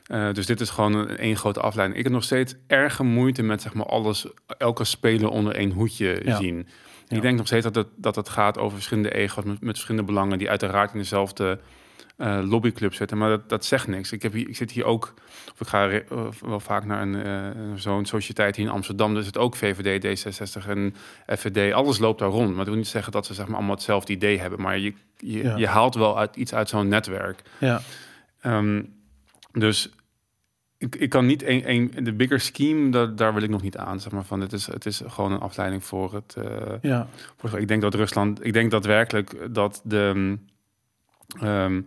[0.06, 1.98] Eh, dus dit is gewoon een één grote afleiding.
[2.00, 6.22] Ik heb nog steeds erge moeite met zeg maar alles, elke speler onder één hoedje
[6.24, 6.36] Ja.
[6.38, 6.68] zien.
[7.08, 7.16] Ja.
[7.16, 10.08] Ik denk nog steeds dat het, dat het gaat over verschillende ego's met, met verschillende
[10.08, 11.60] belangen die uiteraard in dezelfde
[12.18, 13.18] eh, lobbyclub zitten.
[13.18, 14.12] Maar dat, dat zegt niks.
[14.12, 15.14] Ik, heb hier, ik zit hier ook,
[15.54, 16.06] of ik ga re-
[16.42, 19.14] wel vaak naar een, eh, zo'n sociëteit hier in Amsterdam.
[19.14, 20.96] Dus het ook VVD, D66 en
[21.38, 21.74] FVD.
[21.74, 22.48] Alles loopt daar rond.
[22.48, 24.62] Maar dat wil niet zeggen dat ze zeg maar, allemaal hetzelfde idee hebben.
[24.62, 25.56] Maar je, je, Ja.
[25.58, 27.42] je haalt wel uit, iets uit zo'n netwerk.
[27.58, 27.82] Ja,
[28.42, 28.84] Ehm,
[29.52, 29.90] dus
[30.78, 33.78] ik, ik kan niet een, een, de bigger scheme, daar, daar wil ik nog niet
[33.78, 34.00] aan.
[34.00, 36.36] Zeg maar, van, het, is, het is gewoon een afleiding voor het.
[36.36, 40.38] eh, ja, voor- Ik denk dat Rusland, ik denk daadwerkelijk dat de,
[41.40, 41.82] ehm,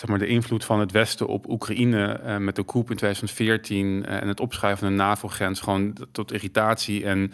[0.00, 4.06] zeg maar de invloed van het Westen op Oekraïne eh, met de coup in 2014
[4.06, 7.32] eh, en het opschuiven van de NAVO-grens gewoon tot irritatie en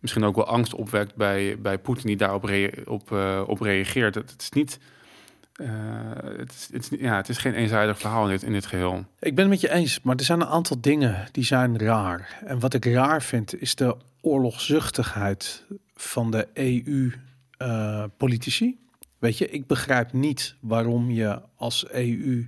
[0.00, 2.50] misschien ook wel angst opwekt bij, bij Poetin die daarop
[2.84, 4.14] op, eh, op reageert.
[4.14, 4.78] Het, is niet.
[6.36, 9.04] het, het, ja, het is geen eenzijdig verhaal in dit, in dit geheel.
[9.20, 10.00] ik ben het met je eens.
[10.02, 12.38] Maar er zijn een aantal dingen die zijn raar.
[12.44, 16.48] En wat ik raar vind is de oorlogzuchtigheid van de
[17.64, 18.78] EU-politici.
[19.18, 22.46] Weet je, ik begrijp niet waarom je als EU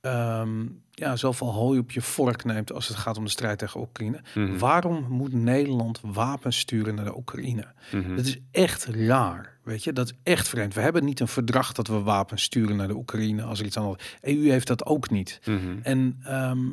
[0.00, 0.66] ehm,
[0.98, 4.20] ja, zoveel hooi op je vork neemt als het gaat om de strijd tegen Oekraïne.
[4.34, 4.58] Mhm.
[4.58, 7.66] Waarom moet Nederland wapens sturen naar de Oekraïne?
[7.92, 8.16] Mhm.
[8.16, 9.92] Dat is echt raar, weet je.
[9.92, 10.74] Dat is echt vreemd.
[10.74, 13.76] We hebben niet een verdrag dat we wapens sturen naar de Oekraïne als er iets
[13.76, 14.16] anders.
[14.20, 15.40] EU heeft dat ook niet.
[15.44, 15.78] Mhm.
[15.82, 16.66] En ehm,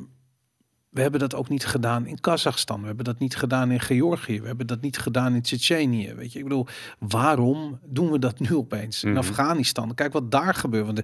[0.95, 2.81] we hebben dat ook niet gedaan in Kazachstan.
[2.81, 4.41] We hebben dat niet gedaan in Georgië.
[4.41, 6.13] We hebben dat niet gedaan in Tsjetsjenië.
[6.13, 6.67] Weet je, ik bedoel,
[6.99, 9.17] waarom doen we dat nu opeens in Mhm.
[9.19, 9.93] Afghanistan?
[9.93, 10.85] Kijk wat daar gebeurt.
[10.85, 11.03] Want de,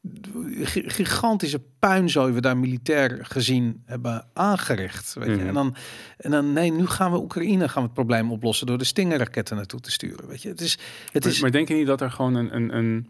[0.00, 5.14] de gi- gigantische puinzooi we daar militair gezien hebben aangericht.
[5.14, 5.34] Weet je?
[5.36, 5.46] Mhm.
[5.46, 5.74] En, dan,
[6.16, 9.56] en dan, nee, nu gaan we Oekraïne gaan we het probleem oplossen door de Stinger-raketten
[9.56, 10.28] naartoe te sturen.
[10.28, 10.78] Weet je, het is,
[11.12, 12.54] het Maar, is maar denk je niet dat er gewoon een...
[12.56, 13.06] een, een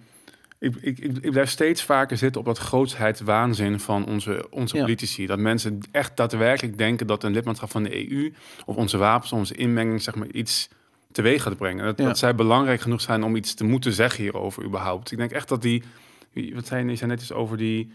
[0.58, 4.82] ik, ik, ik, blijf steeds vaker zitten op dat grootheidswaanzin van onze, onze Ja.
[4.82, 5.26] politici.
[5.26, 8.32] Dat mensen echt daadwerkelijk denken dat een lidmaatschap van de EU...
[8.66, 10.68] of onze wapens, onze inmenging, zeg maar, iets
[11.12, 11.84] teweeg gaat brengen.
[11.84, 12.04] Dat, Ja.
[12.04, 15.10] dat zij belangrijk genoeg zijn om iets te moeten zeggen hierover überhaupt.
[15.12, 15.82] Ik denk echt dat die...
[16.54, 17.92] Wat zei je, zei net eens over die...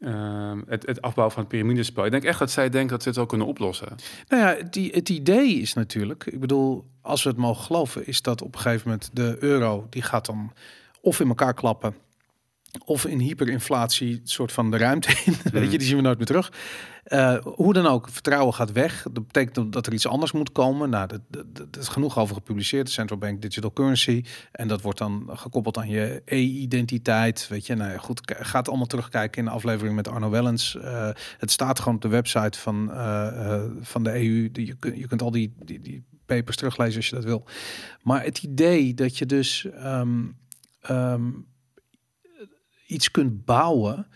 [0.00, 2.04] ehm, het, het afbouwen van het piramidespel.
[2.04, 3.88] Ik denk echt dat zij denken dat ze het wel kunnen oplossen.
[4.28, 8.06] Nou ja, het, i- het idee is natuurlijk, ik bedoel, als we het mogen geloven,
[8.06, 10.52] is dat op een gegeven moment de euro, die gaat dan
[11.00, 11.94] of in elkaar klappen,
[12.84, 15.34] of in hyperinflatie soort van de ruimte in.
[15.52, 16.52] Weet je, die zien we nooit meer terug.
[17.02, 19.06] Eh, hoe dan ook, vertrouwen gaat weg.
[19.12, 20.90] Dat betekent dat er iets anders moet komen.
[20.90, 22.86] Nou, dat, is genoeg over gepubliceerd.
[22.86, 24.24] De Central Bank Digital Currency.
[24.52, 27.48] En dat wordt dan gekoppeld aan je e-identiteit.
[27.48, 30.76] Weet je, nou goed, gaat allemaal terugkijken in de aflevering met Arno Wellens.
[30.76, 34.48] Eh, het staat gewoon op de website van, eh, van de EU.
[34.52, 37.44] Je, kunt, je kunt al die, die, die papers teruglezen als je dat wil.
[38.02, 40.22] Maar het idee dat je dus ehm,
[40.80, 41.30] ehm,
[42.86, 44.06] iets kunt bouwen.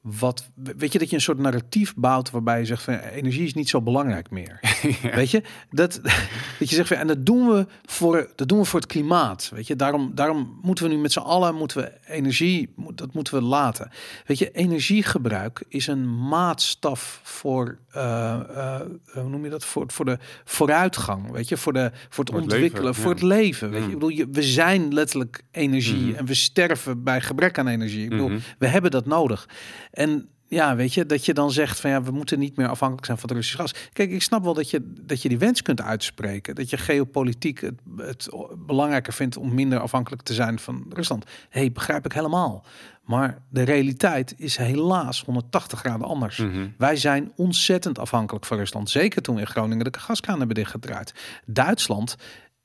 [0.00, 3.54] Wat weet je dat je een soort narratief bouwt waarbij je zegt van energie is
[3.54, 4.60] niet zo belangrijk meer.
[5.14, 6.00] Weet je dat
[6.58, 9.50] dat je zegt van en dat doen we voor dat doen we voor het klimaat.
[9.54, 13.34] Weet je daarom daarom moeten we nu met z'n allen moeten we energie dat moeten
[13.34, 13.90] we laten.
[14.26, 18.80] Weet je energiegebruik is een maatstaf voor eh, eh,
[19.12, 21.30] hoe noem je dat voor voor de vooruitgang.
[21.30, 23.16] Weet je voor de voor het Voor het ontwikkelen leven, voor ja.
[23.16, 23.70] het leven.
[23.70, 23.92] Weet je Mm.
[23.92, 26.14] ik bedoel je, we zijn letterlijk energie Mhm.
[26.18, 28.02] en we sterven bij gebrek aan energie.
[28.04, 28.38] Ik bedoel Mhm.
[28.58, 29.48] we hebben dat nodig.
[29.90, 33.06] En ja, weet je, dat je dan zegt van ja, we moeten niet meer afhankelijk
[33.06, 33.74] zijn van het Russisch gas.
[33.92, 36.54] Kijk, ik snap wel dat je, dat je die wens kunt uitspreken.
[36.54, 38.30] Dat je geopolitiek het, het
[38.66, 41.24] belangrijker vindt om minder afhankelijk te zijn van Rusland.
[41.24, 42.64] Hé, hey, begrijp ik helemaal.
[43.04, 46.38] Maar de realiteit is helaas 180 graden anders.
[46.38, 46.68] Mhm.
[46.78, 48.90] Wij zijn ontzettend afhankelijk van Rusland.
[48.90, 51.14] Zeker toen we in Groningen de gaskraan hebben dichtgedraaid.
[51.46, 52.16] Duitsland,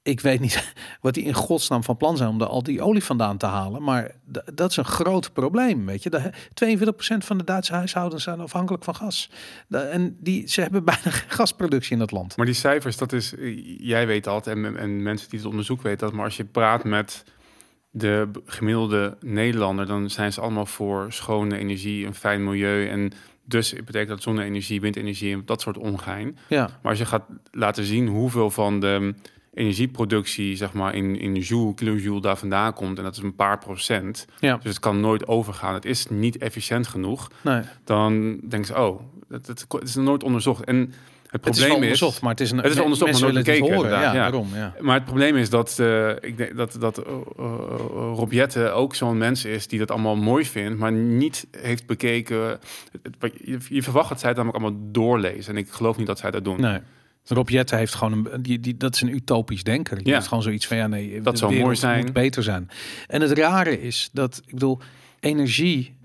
[0.06, 3.04] ik weet niet wat die in godsnaam van plan zijn om er al die olie
[3.04, 3.84] vandaan te halen.
[3.84, 4.12] Maar
[4.54, 6.10] dat is een groot probleem, weet je.
[6.10, 6.32] De,
[6.86, 9.30] 42% van de Duitse huishoudens zijn afhankelijk van gas.
[9.70, 12.38] En die, ze hebben bijna geen gasproductie in dat land.
[12.38, 15.82] Maar die cijfers, dat is, eh, jij weet dat en, en mensen die het onderzoek
[15.82, 16.14] weten dat.
[16.14, 17.24] Maar als je praat met
[17.92, 22.88] de gemiddelde Nederlander, dan zijn ze allemaal voor schone energie, een fijn milieu.
[22.88, 23.12] En
[23.44, 26.38] dus betekent dat zonne-energie, windenergie en dat soort ongein.
[26.48, 29.14] Ja, Maar als je gaat laten zien hoeveel van de
[29.56, 33.58] energieproductie, zeg maar, in, in joule, kilojoule daar vandaan komt, en dat is een paar
[33.58, 34.26] procent.
[34.40, 35.74] ja, Dus het kan nooit overgaan.
[35.74, 37.32] Het is niet efficiënt genoeg.
[37.42, 37.62] nee.
[37.84, 40.64] Dan denken ze, oh, het, het, het is nooit onderzocht.
[40.64, 42.58] En het Het is probleem wel is, onderzocht, maar het is een.
[42.58, 43.70] Het is onderzocht, maar nooit het horen.
[43.76, 44.22] Ja, inderdaad, ja.
[44.22, 44.48] daarom.
[44.54, 44.74] Ja.
[44.80, 47.06] Maar het probleem is dat, eh, ik denk dat, dat uh,
[47.40, 47.46] uh,
[48.16, 52.60] Rob Jetten ook zo'n mens is die dat allemaal mooi vindt, maar niet heeft bekeken.
[53.20, 55.54] Het- je, je verwacht dat zij het namelijk allemaal doorlezen.
[55.54, 56.62] En ik geloof niet dat zij dat doen.
[56.62, 56.80] Nee.
[57.26, 59.98] Rob Jetten heeft gewoon een, die, die, dat is een utopisch denker.
[59.98, 60.14] Die Ja.
[60.14, 62.04] heeft gewoon zoiets van ja, nee, Dat de zou wereld mooi zijn.
[62.04, 62.70] Moet beter zijn.
[63.08, 64.80] En het rare is dat, ik bedoel,
[65.20, 65.96] energie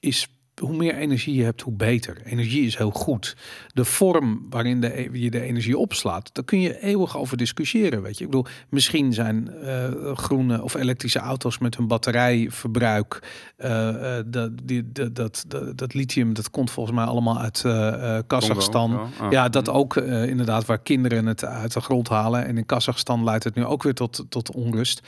[0.00, 0.28] is
[0.60, 2.20] hoe meer energie je hebt, hoe beter.
[2.24, 3.36] Energie is heel goed.
[3.74, 8.02] De vorm waarin de, je de energie opslaat, daar kun je eeuwig over discussiëren.
[8.02, 13.22] Weet je, ik bedoel, misschien zijn eh, groene of elektrische auto's met hun batterijverbruik,
[13.56, 18.18] eh, eh, dat, die, dat, dat, dat, lithium, dat komt volgens mij allemaal uit eh,
[18.26, 18.90] Kazachstan.
[18.90, 19.30] Congo, oh.
[19.30, 22.46] Ja, dat ook eh, inderdaad waar kinderen het uit de grond halen.
[22.46, 25.00] En in Kazachstan leidt het nu ook weer tot, tot onrust.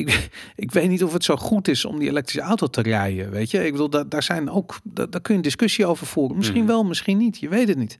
[0.00, 0.28] Ik,
[0.64, 3.30] ik weet niet of het zo goed is om die elektrische auto te rijden.
[3.30, 6.36] Weet je, ik bedoel, daar, daar zijn ook, daar, daar kun je discussie over voeren.
[6.36, 6.70] Misschien Mhm.
[6.70, 7.38] wel, misschien niet.
[7.38, 7.98] Je weet het niet.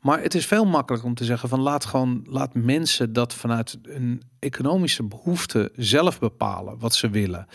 [0.00, 3.78] Maar het is veel makkelijker om te zeggen van laat gewoon, laat mensen dat vanuit
[3.82, 7.46] een economische behoefte zelf bepalen wat ze willen.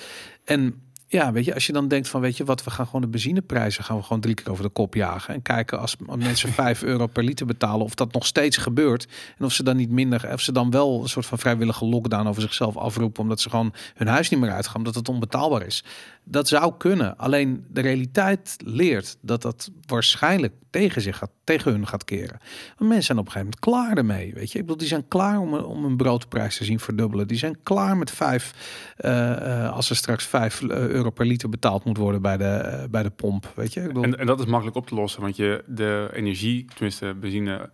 [0.45, 3.01] En ja, weet je, als je dan denkt van, weet je wat, we gaan gewoon
[3.01, 6.53] de benzineprijzen gaan we gewoon drie keer over de kop jagen en kijken als mensen
[6.63, 9.89] 5 euro per liter betalen, of dat nog steeds gebeurt en of ze dan niet
[9.89, 13.49] minder, of ze dan wel een soort van vrijwillige lockdown over zichzelf afroepen, omdat ze
[13.49, 15.83] gewoon hun huis niet meer uitgaan, omdat het onbetaalbaar is.
[16.29, 17.17] Dat zou kunnen.
[17.17, 22.39] Alleen de realiteit leert dat dat waarschijnlijk tegen zich gaat tegen hun gaat keren.
[22.77, 24.33] Maar mensen zijn op een gegeven moment klaar ermee.
[24.33, 27.27] Weet je, ik bedoel, die zijn klaar om, om een broodprijs te zien verdubbelen.
[27.27, 28.53] Die zijn klaar met vijf,
[28.99, 33.09] uh, als er straks vijf euro per liter betaald moet worden bij de, bij de
[33.09, 33.51] pomp.
[33.55, 34.03] Weet je, ik bedoel...
[34.03, 37.69] en, en dat is makkelijk op te lossen, want je de energie, tenminste benzine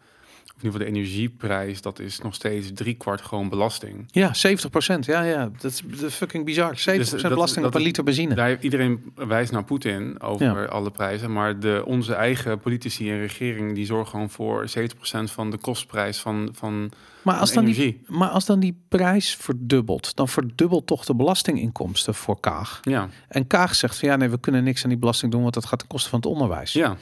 [0.63, 4.05] in ieder geval de energieprijs, dat is nog steeds drie kwart gewoon belasting.
[4.11, 5.05] Ja, 70 procent.
[5.05, 6.77] Ja, ja, dat is, dat fucking bizar.
[6.77, 8.35] 70 dus belasting op een liter benzine.
[8.35, 13.75] Daar, iedereen wijst naar Poetin over alle prijzen, maar de, onze eigen politici en regering
[13.75, 18.01] die zorgen gewoon voor 70 procent van de kostprijs van, van maar als, dan die,
[18.07, 22.79] maar als dan die prijs verdubbelt, dan verdubbelt toch de belastinginkomsten voor Kaag.
[22.81, 23.09] Ja.
[23.27, 25.65] En Kaag zegt van ja, nee, we kunnen niks aan die belasting doen, want dat
[25.65, 26.73] gaat ten koste van het onderwijs.
[26.73, 26.97] Ja.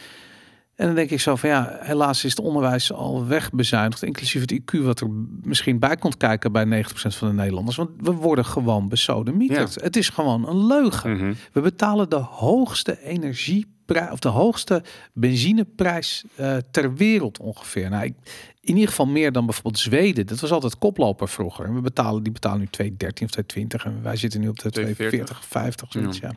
[0.75, 4.53] En dan denk ik zo van ja, helaas is het onderwijs al wegbezuinigd, inclusief het
[4.53, 5.09] IQ wat er
[5.41, 7.77] misschien bij komt kijken bij 90% van de Nederlanders.
[7.77, 9.73] Want we worden gewoon besodemieterd.
[9.73, 9.81] Ja.
[9.83, 11.11] Het is gewoon een leugen.
[11.11, 11.33] Mhm.
[11.51, 13.69] We betalen de hoogste energieprijs
[14.11, 17.89] of de hoogste benzineprijs uh, ter wereld ongeveer.
[17.89, 18.13] Nou, ik,
[18.61, 20.27] in ieder geval meer dan bijvoorbeeld Zweden.
[20.27, 21.65] Dat was altijd koploper vroeger.
[21.65, 24.95] En we betalen, die betalen nu 2,13 of 2,20 en wij zitten nu op de
[25.21, 26.19] 2,40, 50 zoiets.
[26.19, 26.31] Ja.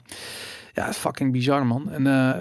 [0.73, 1.91] ja, fucking bizar man.
[1.91, 2.37] En uh,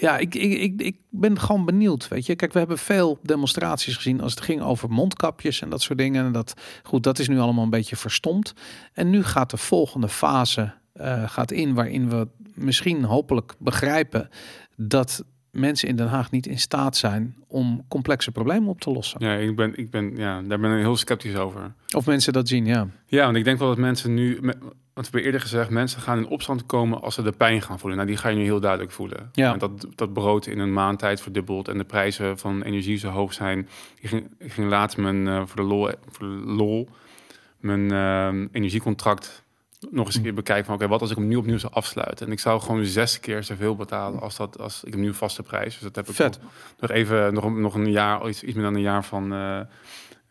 [0.00, 2.08] ja, ik, ik, ik, ik ben gewoon benieuwd.
[2.08, 5.82] Weet je, kijk, we hebben veel demonstraties gezien als het ging over mondkapjes en dat
[5.82, 6.24] soort dingen.
[6.24, 8.52] En dat, goed, dat is nu allemaal een beetje verstomd.
[8.92, 14.28] En nu gaat de volgende fase uh, gaat in, waarin we misschien hopelijk begrijpen
[14.76, 19.24] dat mensen in Den Haag niet in staat zijn om complexe problemen op te lossen.
[19.24, 21.72] Ja, ik ben, ik ben, ja, daar ben ik heel sceptisch over.
[21.96, 22.88] Of mensen dat zien, ja.
[23.06, 24.60] Ja, want ik denk wel dat mensen nu, want
[24.94, 27.98] we hebben eerder gezegd, mensen gaan in opstand komen als ze de pijn gaan voelen.
[27.98, 29.28] Nou, die ga je nu heel duidelijk voelen.
[29.32, 29.52] Ja.
[29.52, 33.08] En dat, dat brood in een maand tijd verdubbelt en de prijzen van energie zo
[33.08, 33.68] hoog zijn.
[34.00, 36.88] Ik ging, ik ging laatst mijn, uh, voor, de lol, voor de lol
[37.60, 39.44] mijn uh, energiecontract
[39.90, 42.26] nog eens een keer bekijken van oké, wat als ik hem nu opnieuw zou afsluiten?
[42.26, 45.42] En ik zou gewoon zes keer zoveel betalen als dat als ik hem nu vaste
[45.42, 45.72] prijs.
[45.72, 46.40] Dus dat heb ik Vet.
[46.78, 49.60] Nog, even nog, nog een jaar, iets, iets meer dan een jaar van uh,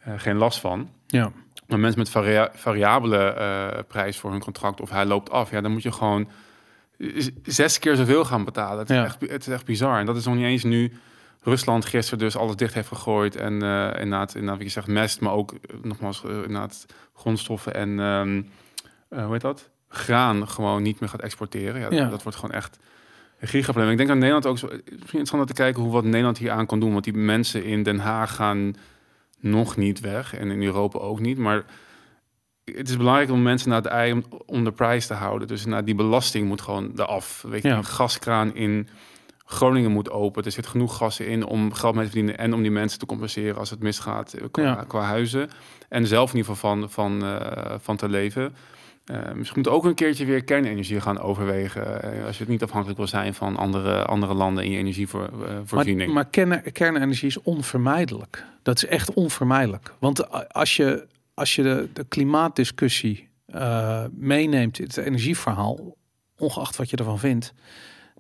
[0.08, 0.90] uh, geen last van.
[1.08, 1.32] Ja.
[1.68, 5.62] Maar mensen met varia variabele uh, prijs voor hun contract of hij loopt af, ja,
[5.62, 6.28] dan moet je gewoon
[7.44, 8.80] zes keer zoveel gaan betalen.
[8.80, 9.06] Het, ja.
[9.06, 10.00] is, echt, het is echt bizar.
[10.00, 10.94] En dat is nog niet eens nu
[11.42, 15.22] Rusland gisteren dus alles dicht heeft gegooid en uh, inderdaad, inderdaad, wie je zegt, mest,
[15.22, 18.50] maar ook nogmaals inderdaad grondstoffen en um,
[19.10, 19.70] uh, hoe heet dat?
[19.90, 21.82] Graan gewoon niet meer gaat exporteren.
[21.82, 22.10] Ja, ja.
[22.10, 22.80] Dat wordt gewoon echt
[23.40, 23.92] een gigaprobleem.
[23.92, 26.66] Ik denk aan Nederland ook zo interessant om te kijken hoe wat Nederland hier aan
[26.66, 26.92] kan doen.
[26.92, 28.74] Want die mensen in Den Haag gaan
[29.40, 31.38] nog niet weg en in Europa ook niet.
[31.38, 31.66] Maar
[32.64, 35.48] het is belangrijk om mensen naar de ei om, om de prijs te houden.
[35.48, 37.46] Dus naar die belasting moet gewoon eraf.
[37.48, 37.78] Weet je, Ja.
[37.78, 38.88] een gaskraan in
[39.50, 40.44] Groningen moet open.
[40.44, 43.06] Er zit genoeg gas in om geld mee te verdienen en om die mensen te
[43.06, 44.84] compenseren als het misgaat eh, qua, Ja.
[44.88, 45.50] qua huizen.
[45.90, 48.56] En zelf in ieder geval van, van, eh, van te leven.
[49.08, 52.02] Eh, misschien moet ook een keertje weer kernenergie gaan overwegen.
[52.02, 56.14] eh, als je het niet afhankelijk wil zijn van andere, andere landen in je energievoorziening.
[56.14, 58.46] Maar, maar kern, kernenergie is onvermijdelijk.
[58.62, 59.94] Dat is echt onvermijdelijk.
[60.00, 65.96] Want als je, als je de, de klimaatdiscussie eh, meeneemt in het energieverhaal,
[66.38, 67.54] ongeacht wat je ervan vindt,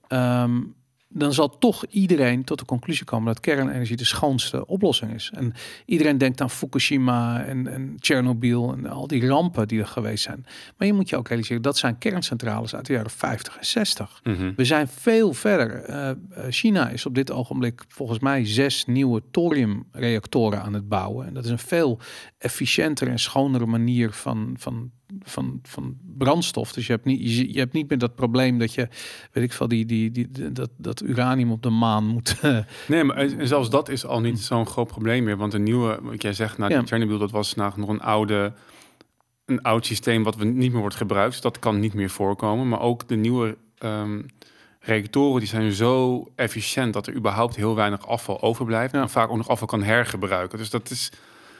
[0.08, 0.62] ehm,
[1.10, 5.32] dan zal toch iedereen tot de conclusie komen dat kernenergie de schoonste oplossing is.
[5.34, 5.54] En
[5.86, 10.46] iedereen denkt aan Fukushima en, en Tsjernobyl en al die rampen die er geweest zijn.
[10.78, 14.20] Maar je moet je ook realiseren, dat zijn kerncentrales uit de jaren 50 en 60.
[14.24, 14.52] Mhm.
[14.56, 15.84] We zijn veel verder.
[15.84, 16.16] Eh, eh,
[16.50, 21.28] China is op dit ogenblik volgens mij zes nieuwe thoriumreactoren aan het bouwen.
[21.28, 22.00] En dat is een veel
[22.38, 24.92] efficiëntere en schonere manier van, van,
[25.24, 26.72] van, van brandstof.
[26.74, 28.88] Dus je hebt, niet, je, je hebt niet meer dat probleem dat je,
[29.32, 32.36] weet ik veel, die, die, die, dat, dat uranium op de maan moet.
[32.42, 35.38] eh, Nee, maar en zelfs dat is al niet zo'n groot probleem meer.
[35.38, 36.82] Want een nieuwe, wat jij zegt, nou, Ja.
[36.86, 38.54] Chernobyl, dat was nou, nog een oude,
[39.46, 41.32] een oud systeem wat we niet meer wordt gebruikt.
[41.32, 42.68] Dus dat kan niet meer voorkomen.
[42.70, 44.22] Maar ook de nieuwe ehm,
[44.80, 48.94] reactoren, die zijn zo efficiënt dat er überhaupt heel weinig afval overblijft.
[48.94, 49.02] Ja.
[49.02, 50.58] En vaak ook nog afval kan hergebruiken.
[50.58, 51.12] Dus dat is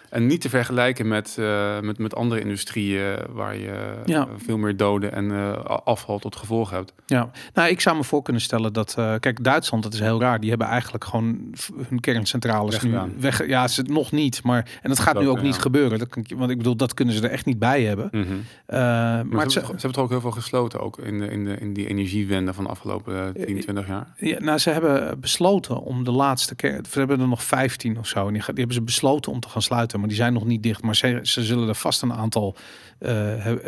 [0.10, 4.20] en niet te vergelijken met, eh, met, met andere industrieën waar je Ja.
[4.28, 6.94] eh, veel meer doden en eh, afval tot gevolg hebt.
[7.06, 10.20] Ja, nou, ik zou me voor kunnen stellen dat, eh, kijk, Duitsland, dat is heel
[10.20, 10.40] raar.
[10.40, 11.54] Die hebben eigenlijk gewoon
[11.88, 13.12] hun kerncentrales Weggedaan.
[13.16, 13.48] nu weg.
[13.48, 16.00] Ja, ze nog niet, maar en dat gaat nu ook niet gebeuren.
[16.00, 18.08] Dat kan, want ik bedoel, dat kunnen ze er echt niet bij hebben.
[18.12, 18.22] Mhm.
[18.66, 21.46] Eh, Maar, maar het ze, hebben toch ook heel veel gesloten ook in, de, in,
[21.46, 24.08] de, in die energiewende van de afgelopen eh, 10, 20 jaar.
[24.18, 28.08] ja, nou, ze hebben besloten om de laatste keer, ze hebben er nog 15 of
[28.08, 30.64] zo, en die, hebben ze besloten om te gaan sluiten maar die zijn nog niet
[30.64, 30.82] dicht.
[30.82, 32.56] Maar ze, ze zullen er vast een aantal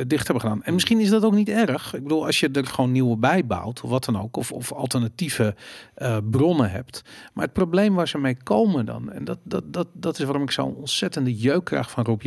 [0.08, 0.64] dicht hebben gedaan.
[0.64, 1.94] En misschien is dat ook niet erg.
[1.94, 5.56] Ik bedoel, als je er gewoon nieuwe bijbouwt, of wat dan ook, of, of alternatieve
[5.98, 7.02] uh, bronnen hebt.
[7.34, 10.44] Maar het probleem waar ze mee komen dan, en dat, dat, dat, dat is waarom
[10.44, 12.22] ik zo'n ontzettende jeuk krijg van Rob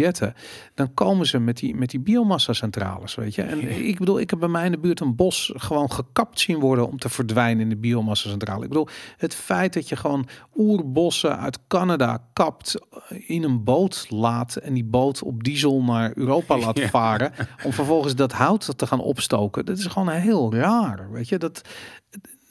[0.74, 3.42] dan komen ze met die, met die biomassa-centrales, weet je.
[3.42, 6.58] En ik bedoel, ik heb bij mij in de buurt een bos gewoon gekapt zien
[6.58, 8.62] worden om te verdwijnen in de biomassa-centrale.
[8.62, 14.56] Ik bedoel, het feit dat je gewoon oerbossen uit Canada kapt, in een boot laat
[14.56, 17.32] en die boot op diesel naar Europa laat varen,
[17.66, 21.38] om vervolgens dat hout te gaan opstoken, dat is gewoon heel raar, weet je.
[21.38, 21.62] Dat,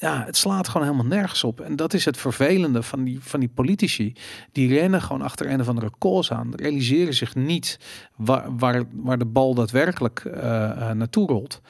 [0.01, 1.61] ja, het slaat gewoon helemaal nergens op.
[1.61, 4.13] En dat is het vervelende van die, van die politici.
[4.51, 6.55] Die rennen gewoon achter een of andere koers aan.
[6.55, 7.79] Realiseren zich niet
[8.15, 11.61] waar, waar, waar de bal daadwerkelijk uh, uh, naartoe rolt.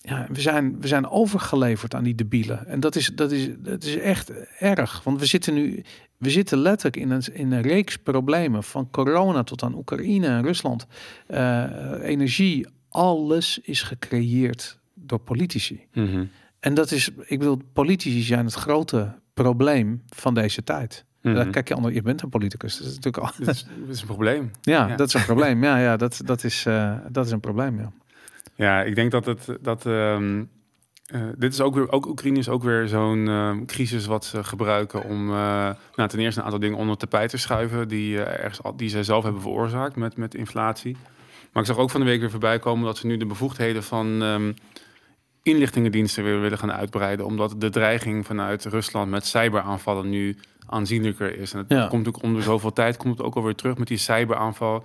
[0.00, 2.66] Ja, we zijn, we zijn overgeleverd aan die debielen.
[2.66, 5.02] En dat is, dat, is, dat is echt erg.
[5.02, 5.84] Want we zitten nu,
[6.18, 8.62] we zitten letterlijk in een, in een reeks problemen.
[8.62, 10.86] Van corona tot aan Oekraïne en Rusland.
[11.28, 11.64] Uh,
[12.02, 15.86] energie, alles is gecreëerd door politici.
[15.92, 21.04] Mm en dat is, ik bedoel, politici zijn het grote probleem van deze tijd.
[21.22, 22.78] Mm Kijk je anders, je bent een politicus.
[22.78, 23.44] Dat is natuurlijk al.
[23.44, 24.50] Dat is, is een probleem.
[24.62, 25.62] Ja, dat is een probleem.
[25.68, 27.78] Ja, ja dat, dat, is, uh, dat is een probleem.
[27.78, 27.92] Ja,
[28.54, 29.48] ja ik denk dat het.
[29.60, 30.50] Dat, um,
[31.14, 34.44] uh, dit is ook weer, ook Oekraïne is ook weer zo'n uh, crisis wat ze
[34.44, 35.34] gebruiken om uh,
[35.94, 39.22] nou, ten eerste een aantal dingen onder tapijt te schuiven die, ergens, die zij zelf
[39.22, 40.96] hebben veroorzaakt met, met inflatie.
[41.52, 43.82] Maar ik zag ook van de week weer voorbij komen dat ze nu de bevoegdheden
[43.82, 44.54] van um,
[45.42, 47.26] inlichtingendiensten weer willen gaan uitbreiden.
[47.26, 51.52] Omdat de dreiging vanuit Rusland met cyberaanvallen nu aanzienlijker is.
[51.52, 54.84] En het komt natuurlijk onder zoveel tijd komt het ook alweer terug met die cyberaanval.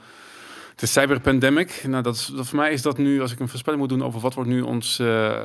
[0.75, 3.81] De cyberpandemic, nou dat, is, dat voor mij is dat nu, als ik een voorspelling
[3.81, 5.35] moet doen over wat wordt nu ons uh,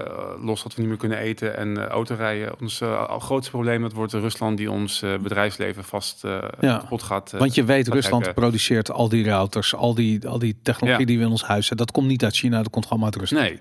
[0.41, 3.93] los dat we niet meer kunnen eten en uh, autorijden, ons uh, grootste probleem dat
[3.93, 6.23] wordt Rusland die ons bedrijfsleven vast
[6.61, 6.79] ja.
[6.79, 7.35] kapot gaat.
[7.39, 11.25] Want je weet, Rusland produceert al die routers, al die, al die technologie die we
[11.25, 11.87] in ons huis hebben.
[11.87, 13.45] Dat komt niet uit China, dat komt gewoon uit Rusland.
[13.45, 13.61] Nee.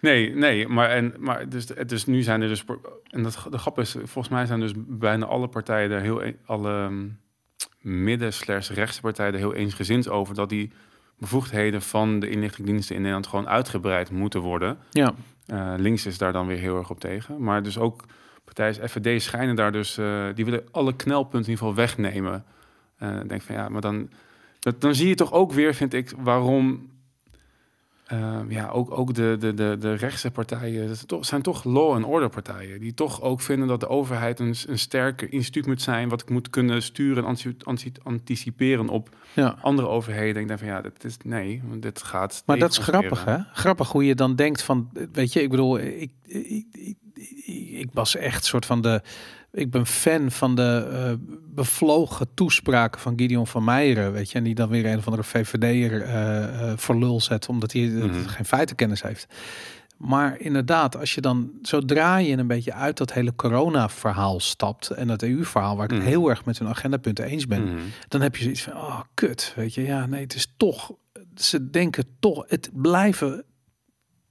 [0.00, 2.64] Nee, nee, maar, en, maar dus, dus nu zijn er dus...
[3.10, 6.22] En dat, de grap is, volgens mij zijn dus bijna alle partijen er heel...
[6.22, 7.18] E- alle um,
[7.84, 10.34] midden slash rechtse partijen er heel eensgezind over...
[10.34, 10.72] dat die
[11.18, 14.78] bevoegdheden van de inlichtingendiensten in Nederland gewoon uitgebreid moeten worden.
[14.90, 15.14] Ja.
[15.46, 17.42] Uh, links is daar dan weer heel erg op tegen.
[17.42, 18.04] Maar dus ook
[18.44, 19.98] partijen FVD schijnen daar dus...
[19.98, 22.44] Uh, die willen alle knelpunten in ieder geval wegnemen.
[23.02, 24.10] Uh, denk van ja, maar dan...
[24.58, 26.88] Dat, dan zie je toch ook weer, vind ik, waarom
[28.04, 31.92] Ehm, ja, ook, ook de, de, de, de rechtse partijen dat toch, zijn toch law
[31.92, 32.80] and order partijen.
[32.80, 36.08] Die toch ook vinden dat de overheid een, een sterke instituut moet zijn.
[36.08, 37.36] Wat ik moet kunnen sturen en
[38.02, 39.56] anticiperen op ja.
[39.60, 40.42] andere overheden.
[40.42, 42.42] Ik denk van ja, dat is nee, dit gaat.
[42.46, 43.38] Maar dat is grappig, hè?
[43.52, 46.96] Grappig hoe je dan denkt van, weet je, ik bedoel, ik, ik, ik,
[47.70, 49.02] ik was echt soort van de
[49.54, 54.44] ik ben fan van de uh, bevlogen toespraken van Gideon van Meijeren, weet je, en
[54.44, 56.10] die dan weer een of andere VVD'er uh,
[56.68, 58.26] uh, voor lul zet, omdat hij mm -hmm.
[58.26, 59.26] geen feitenkennis heeft.
[59.96, 65.06] Maar inderdaad, als je dan zodra je een beetje uit dat hele corona-verhaal stapt en
[65.06, 66.08] dat EU-verhaal, waar ik het mhm.
[66.08, 67.78] heel erg met hun agendapunten eens ben, mhm.
[68.08, 70.92] dan heb je zoiets van, oh kut, weet je, ja, nee, het is toch,
[71.34, 73.44] ze denken toch, het blijven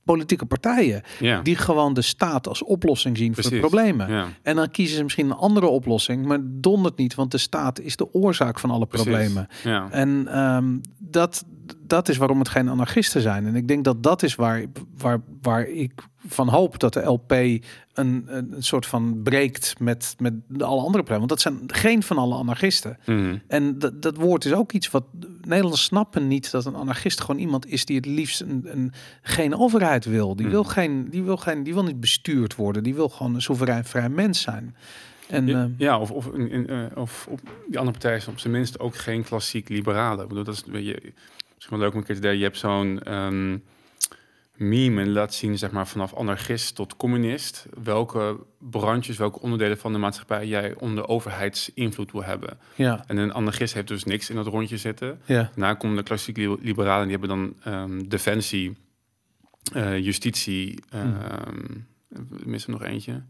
[0.03, 1.41] politieke partijen ja.
[1.41, 4.11] die gewoon de staat als oplossing zien voor de problemen.
[4.11, 4.27] Ja.
[4.41, 7.95] En dan kiezen ze misschien een andere oplossing, maar dondert niet, want de staat is
[7.95, 9.47] de oorzaak van alle problemen.
[9.63, 9.87] Ja.
[9.91, 11.45] En um, dat,
[11.81, 13.45] dat is waarom het geen anarchisten zijn.
[13.45, 14.65] En ik denk dat dat is waar,
[14.97, 15.91] waar, waar ik
[16.27, 17.31] van hoop dat de LP
[17.93, 21.27] een, een soort van breekt met, met alle andere problemen.
[21.27, 22.97] Want dat zijn geen van alle anarchisten.
[23.05, 23.37] Mhm.
[23.47, 25.03] En dat, dat woord is ook iets wat
[25.41, 29.55] Nederlanders snappen niet dat een anarchist gewoon iemand is die het liefst een, een geen
[29.57, 30.35] overheid wil.
[30.35, 30.55] Die, mhm.
[30.55, 32.83] wil geen, die, wil geen, die wil niet bestuurd worden.
[32.83, 34.75] Die wil gewoon een soeverein vrij mens zijn.
[35.27, 38.27] En, ja, uh, ja, of, of, in, in, uh, of op die andere partij is
[38.27, 40.21] op zijn minst ook geen klassiek liberale.
[40.21, 40.99] Ik bedoel, dat is beetje,
[41.55, 42.37] misschien wel leuk om een keer te delen.
[42.37, 43.63] Je hebt zo'n um,
[44.55, 47.65] meme en laat zien, zeg maar, vanaf anarchist tot communist.
[47.83, 52.57] Welke brandjes, welke onderdelen van de maatschappij jij onder overheidsinvloed wil hebben.
[52.75, 53.03] Ja.
[53.07, 55.21] En een anarchist heeft dus niks in dat rondje zitten.
[55.25, 55.51] Ja.
[55.55, 58.77] Daarna komen de klassieke liberalen, die hebben dan um, defensie,
[59.75, 61.85] uh, justitie, hmm.
[62.45, 63.23] mis er nog eentje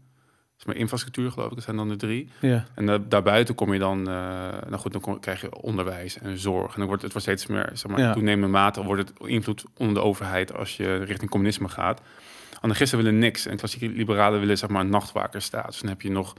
[0.66, 2.28] maar infrastructuur geloof ik, dat zijn dan de drie.
[2.40, 2.64] Ja.
[2.74, 4.04] En daarbuiten kom je dan, uh,
[4.68, 6.72] nou goed, dan kom, krijg je onderwijs en zorg.
[6.72, 8.12] En dan wordt het wordt steeds meer, zeg maar, ja.
[8.12, 12.00] toenemende mate wordt het invloed onder de overheid als je richting communisme gaat.
[12.60, 15.66] Anarchisten willen niks en klassieke liberalen willen zeg maar een nachtwakerstaat.
[15.66, 16.34] Dus dan heb je nog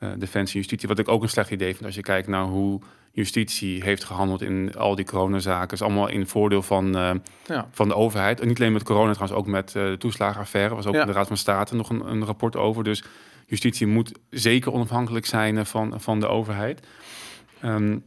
[0.00, 2.80] uh, defensie, justitie, wat ik ook een slecht idee vind als je kijkt naar hoe
[3.12, 5.72] justitie heeft gehandeld in al die coronazaken.
[5.72, 7.10] is allemaal in voordeel van, uh,
[7.46, 7.68] ja.
[7.70, 8.40] van de overheid.
[8.40, 10.74] En niet alleen met corona, trouwens ook met de toeslagenaffaire.
[10.74, 12.84] was ook in de Raad van State nog een, een rapport over.
[12.84, 13.04] Dus
[13.46, 16.86] justitie moet zeker onafhankelijk zijn van, van de overheid.
[17.64, 18.04] Um,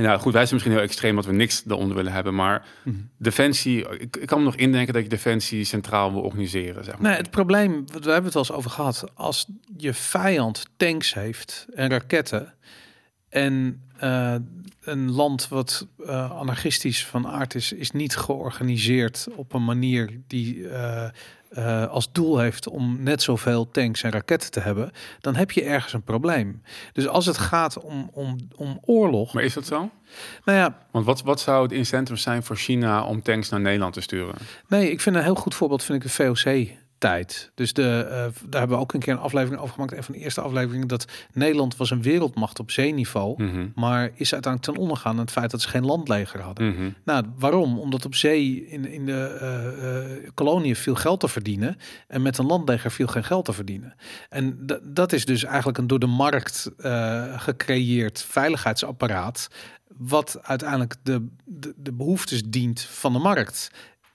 [0.00, 2.96] Ja, goed, wij zijn misschien heel extreem dat we niks eronder willen hebben, maar Mhm.
[3.18, 6.84] defensie, ik, ik kan me nog indenken dat je defensie centraal wil organiseren.
[6.84, 7.10] Zeg maar.
[7.10, 9.04] Nee, het probleem, we hebben het wel eens over gehad.
[9.14, 9.46] Als
[9.76, 12.54] je vijand tanks heeft en raketten
[13.28, 14.34] en eh,
[14.80, 20.68] een land wat eh, anarchistisch van aard is, is niet georganiseerd op een manier die
[20.68, 21.08] eh,
[21.54, 24.90] eh, als doel heeft om net zoveel tanks en raketten te hebben,
[25.20, 26.62] dan heb je ergens een probleem.
[26.92, 29.90] Dus als het gaat om, om, om oorlog, Maar is dat zo?
[30.44, 33.94] nou ja, Want wat, wat zou het incentive zijn voor China om tanks naar Nederland
[33.94, 34.34] te sturen?
[34.68, 36.14] Nee, ik vind een heel goed voorbeeld vind ik de
[37.04, 37.50] VOC-tijd.
[37.54, 38.16] Dus de, eh,
[38.48, 39.92] daar hebben we ook een keer een aflevering over gemaakt.
[39.92, 43.42] Een van de eerste afleveringen dat Nederland was een wereldmacht op zeeniveau.
[43.42, 43.66] Mhm.
[43.74, 46.68] Maar is uiteindelijk ten onder gegaan aan het feit dat ze geen landleger hadden.
[46.68, 46.90] Mhm.
[47.04, 47.78] Nou, waarom?
[47.78, 51.76] Omdat op zee in, in de eh, koloniën veel geld te verdienen.
[52.08, 53.94] En met een landleger viel geen geld te verdienen.
[54.28, 56.70] En dat is dus eigenlijk een door de markt
[57.36, 59.48] gecreëerd veiligheidsapparaat.
[59.96, 63.70] Wat uiteindelijk de, de, de behoeftes dient van de markt.